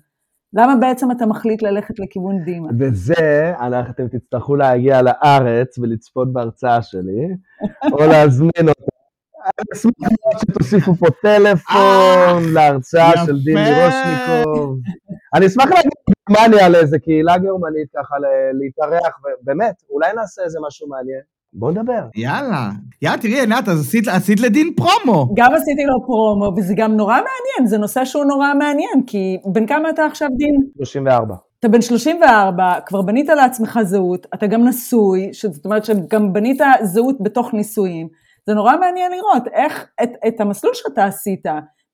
למה 0.53 0.75
בעצם 0.75 1.11
אתה 1.11 1.25
מחליט 1.25 1.61
ללכת 1.61 1.99
לכיוון 1.99 2.43
דימה? 2.45 2.69
וזה, 2.79 3.53
אתם 3.89 4.07
תצטרכו 4.07 4.55
להגיע 4.55 5.01
לארץ 5.01 5.77
ולצפות 5.77 6.33
בהרצאה 6.33 6.81
שלי, 6.81 7.27
או 7.91 7.97
להזמין 7.97 8.69
אותה. 8.69 8.91
אני 9.45 9.65
אשמח 9.73 9.91
מאוד 9.99 10.41
שתוסיפו 10.41 10.95
פה 10.95 11.05
טלפון 11.21 12.53
להרצאה 12.53 13.11
יפה. 13.13 13.25
של 13.25 13.39
דימי 13.43 13.61
רושניקוב. 13.61 14.79
אני 15.33 15.45
אשמח 15.47 15.65
להגיד 15.65 15.91
גרמניה 16.29 16.65
על 16.65 16.75
איזה 16.75 16.99
קהילה 16.99 17.37
גרמנית 17.37 17.89
ככה 17.97 18.15
להתארח, 18.59 19.19
ובאמת, 19.41 19.75
אולי 19.89 20.13
נעשה 20.13 20.43
איזה 20.43 20.59
משהו 20.67 20.87
מעניין. 20.87 21.21
בואו 21.53 21.71
נדבר. 21.71 22.07
יאללה. 22.15 22.69
יאללה, 23.01 23.17
תראי, 23.17 23.39
עינת, 23.39 23.67
אז 23.67 23.79
עשית, 23.81 24.07
עשית 24.07 24.39
לדין 24.39 24.73
פרומו. 24.75 25.27
גם 25.35 25.53
עשיתי 25.53 25.85
לו 25.85 26.05
פרומו, 26.05 26.51
וזה 26.57 26.73
גם 26.77 26.95
נורא 26.95 27.15
מעניין, 27.15 27.67
זה 27.67 27.77
נושא 27.77 28.05
שהוא 28.05 28.25
נורא 28.25 28.53
מעניין, 28.53 29.03
כי 29.07 29.37
בן 29.53 29.65
כמה 29.65 29.89
אתה 29.89 30.05
עכשיו, 30.05 30.27
דין? 30.37 30.55
34. 30.77 31.35
אתה 31.59 31.67
בן 31.67 31.81
34, 31.81 32.79
כבר 32.85 33.01
בנית 33.01 33.29
לעצמך 33.29 33.79
זהות, 33.83 34.27
אתה 34.33 34.47
גם 34.47 34.67
נשוי, 34.67 35.29
זאת 35.33 35.65
אומרת 35.65 35.85
שגם 35.85 36.33
בנית 36.33 36.61
זהות 36.83 37.15
בתוך 37.21 37.53
נישואים. 37.53 38.07
זה 38.47 38.53
נורא 38.53 38.77
מעניין 38.77 39.11
לראות 39.11 39.43
איך 39.53 39.87
את, 40.03 40.09
את 40.27 40.41
המסלול 40.41 40.73
שאתה 40.75 41.05
עשית, 41.05 41.45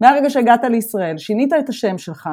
מהרגע 0.02 0.30
שהגעת 0.30 0.64
לישראל, 0.64 1.18
שינית 1.18 1.54
את 1.60 1.70
השם 1.70 1.98
שלך, 1.98 2.30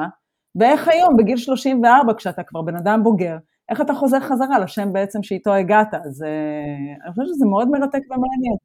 ואיך 0.59 0.87
היום, 0.87 1.17
בגיל 1.17 1.37
34, 1.37 2.13
כשאתה 2.17 2.41
כבר 2.43 2.61
בן 2.61 2.75
אדם 2.75 3.03
בוגר, 3.03 3.35
איך 3.69 3.81
אתה 3.81 3.93
חוזר 3.93 4.19
חזרה 4.19 4.59
לשם 4.59 4.93
בעצם 4.93 5.23
שאיתו 5.23 5.53
הגעת. 5.53 5.93
אז 5.93 6.23
אני 7.03 7.11
חושבת 7.11 7.25
שזה 7.35 7.45
מאוד 7.45 7.69
מרתק 7.69 8.01
ומעניין. 8.09 8.55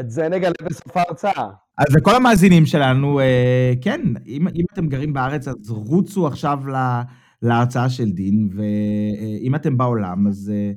את 0.00 0.10
זה 0.10 0.28
נגלה 0.28 0.52
בסוף 0.62 0.96
ההרצאה. 0.96 1.50
אז 1.78 1.96
לכל 1.96 2.14
המאזינים 2.14 2.66
שלנו, 2.66 3.20
אה, 3.20 3.72
כן, 3.80 4.00
אם, 4.26 4.48
אם 4.48 4.64
אתם 4.72 4.88
גרים 4.88 5.12
בארץ, 5.12 5.48
אז 5.48 5.70
רוצו 5.70 6.26
עכשיו 6.26 6.58
ל, 6.68 7.00
להרצאה 7.42 7.90
של 7.90 8.10
דין, 8.10 8.48
ואם 8.56 9.54
אתם 9.54 9.76
בעולם, 9.76 10.26
אז 10.26 10.52
אה, 10.54 10.72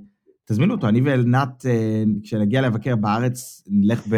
תזמינו 0.45 0.73
אותו. 0.73 0.87
אני 0.87 1.01
ואלנת, 1.01 1.65
אה, 1.65 2.03
כשנגיע 2.23 2.61
לבקר 2.61 2.95
בארץ, 2.95 3.63
נלך 3.67 4.07
ב... 4.09 4.15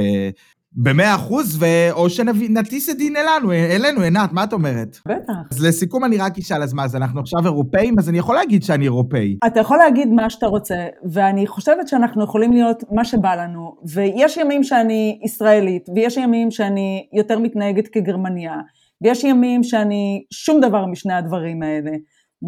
במאה 0.77 1.15
אחוז, 1.15 1.63
או 1.91 2.09
שנטיס 2.09 2.89
את 2.89 2.97
דין 2.97 3.15
אלינו, 3.15 3.51
אלינו, 3.51 4.01
עינת, 4.01 4.33
מה 4.33 4.43
את 4.43 4.53
אומרת? 4.53 4.97
בטח. 5.07 5.33
אז 5.51 5.65
לסיכום 5.65 6.05
אני 6.05 6.17
רק 6.17 6.37
אשאל, 6.37 6.63
אז 6.63 6.73
מה, 6.73 6.83
אז 6.83 6.95
אנחנו 6.95 7.19
עכשיו 7.19 7.39
אירופאים? 7.45 7.95
אז 7.99 8.09
אני 8.09 8.17
יכול 8.17 8.35
להגיד 8.35 8.63
שאני 8.63 8.83
אירופאי. 8.83 9.37
אתה 9.47 9.59
יכול 9.59 9.77
להגיד 9.77 10.07
מה 10.07 10.29
שאתה 10.29 10.45
רוצה, 10.45 10.75
ואני 11.11 11.47
חושבת 11.47 11.87
שאנחנו 11.87 12.23
יכולים 12.23 12.51
להיות 12.51 12.83
מה 12.91 13.05
שבא 13.05 13.35
לנו, 13.35 13.75
ויש 13.93 14.37
ימים 14.37 14.63
שאני 14.63 15.19
ישראלית, 15.23 15.89
ויש 15.95 16.17
ימים 16.17 16.51
שאני 16.51 17.07
יותר 17.13 17.39
מתנהגת 17.39 17.87
כגרמניה, 17.87 18.55
ויש 19.01 19.23
ימים 19.23 19.63
שאני 19.63 20.23
שום 20.31 20.61
דבר 20.61 20.85
משני 20.85 21.13
הדברים 21.13 21.63
האלה. 21.63 21.91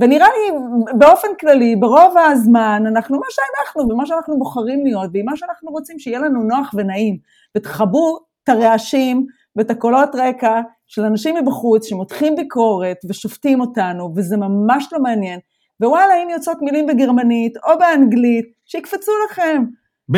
ונראה 0.01 0.27
לי, 0.27 0.57
באופן 0.97 1.27
כללי, 1.39 1.75
ברוב 1.75 2.17
הזמן, 2.17 2.83
אנחנו 2.87 3.17
מה 3.19 3.25
שאנחנו, 3.29 3.91
ומה 3.91 4.05
שאנחנו 4.05 4.39
בוחרים 4.39 4.85
להיות, 4.85 5.09
ועם 5.13 5.25
מה 5.25 5.37
שאנחנו 5.37 5.71
רוצים 5.71 5.99
שיהיה 5.99 6.19
לנו 6.19 6.43
נוח 6.43 6.71
ונעים. 6.73 7.17
ותכבו 7.57 8.17
את 8.43 8.49
הרעשים 8.49 9.25
ואת 9.55 9.71
הקולות 9.71 10.09
רקע 10.15 10.61
של 10.87 11.01
אנשים 11.01 11.35
מבחוץ 11.35 11.85
שמותחים 11.85 12.35
ביקורת 12.35 12.97
ושופטים 13.09 13.61
אותנו, 13.61 14.13
וזה 14.15 14.37
ממש 14.37 14.87
לא 14.91 14.99
מעניין. 14.99 15.39
ווואלה, 15.81 16.23
אם 16.23 16.29
יוצאות 16.29 16.57
מילים 16.61 16.87
בגרמנית 16.87 17.57
או 17.57 17.79
באנגלית, 17.79 18.45
שיקפצו 18.65 19.11
לכם. 19.25 19.63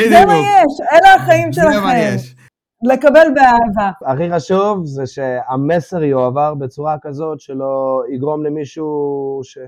זה 0.09 0.25
מה 0.25 0.33
יש, 0.33 0.87
אלה 0.93 1.13
החיים 1.13 1.53
זה 1.53 1.61
מה 1.63 1.73
שלכם. 1.73 2.15
יש. 2.15 2.35
לקבל 2.83 3.27
באהבה. 3.35 3.91
הכי 4.05 4.31
חשוב 4.35 4.85
זה 4.85 5.05
שהמסר 5.05 6.03
יועבר 6.03 6.53
בצורה 6.53 6.95
כזאת 7.01 7.39
שלא 7.39 8.03
יגרום 8.09 8.43
למישהו 8.43 9.39
ש... 9.43 9.57
אה, 9.57 9.63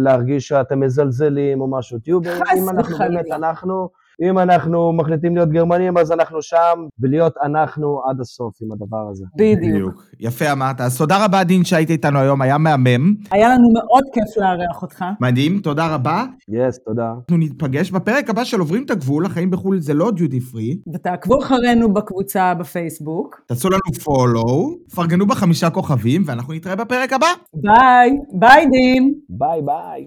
להרגיש 0.00 0.48
שאתם 0.48 0.80
מזלזלים 0.80 1.60
או 1.60 1.70
משהו. 1.70 1.98
תהיו, 1.98 2.18
אם 2.56 2.68
אנחנו. 2.68 2.98
באמת, 2.98 3.26
אנחנו, 3.32 3.88
אם 4.22 4.38
אנחנו 4.38 4.92
מחליטים 4.92 5.36
להיות 5.36 5.48
גרמנים, 5.48 5.98
אז 5.98 6.12
אנחנו 6.12 6.42
שם, 6.42 6.86
ולהיות 7.00 7.34
אנחנו 7.44 8.02
עד 8.10 8.20
הסוף 8.20 8.54
עם 8.62 8.72
הדבר 8.72 9.08
הזה. 9.10 9.24
בדיוק. 9.36 10.04
יפה 10.20 10.52
אמרת. 10.52 10.80
אז 10.80 10.98
תודה 10.98 11.24
רבה, 11.24 11.44
דין, 11.44 11.64
שהיית 11.64 11.90
איתנו 11.90 12.18
היום, 12.18 12.42
היה 12.42 12.58
מהמם. 12.58 13.14
היה 13.30 13.48
לנו 13.48 13.68
מאוד 13.72 14.02
כיף 14.12 14.36
לארח 14.36 14.82
אותך. 14.82 15.04
מדהים, 15.20 15.58
תודה 15.58 15.94
רבה. 15.94 16.24
יס, 16.48 16.78
תודה. 16.78 17.12
אנחנו 17.18 17.36
ניפגש 17.36 17.90
בפרק 17.90 18.30
הבא 18.30 18.44
של 18.44 18.60
עוברים 18.60 18.84
את 18.84 18.90
הגבול, 18.90 19.26
החיים 19.26 19.50
בחו"ל 19.50 19.80
זה 19.80 19.94
לא 19.94 20.10
דיוטי 20.10 20.40
פרי. 20.40 20.78
ותעקבו 20.94 21.38
אחרינו 21.42 21.94
בקבוצה 21.94 22.54
בפייסבוק. 22.54 23.40
תעשו 23.46 23.68
לנו 23.70 23.92
פולו, 24.04 24.76
פרגנו 24.94 25.26
בחמישה 25.26 25.70
כוכבים, 25.70 26.22
ואנחנו 26.26 26.52
נתראה 26.54 26.76
בפרק 26.76 27.12
הבא. 27.12 27.26
ביי, 27.54 28.10
ביי 28.32 28.66
דין. 28.66 29.14
ביי 29.28 29.62
ביי. 29.62 30.04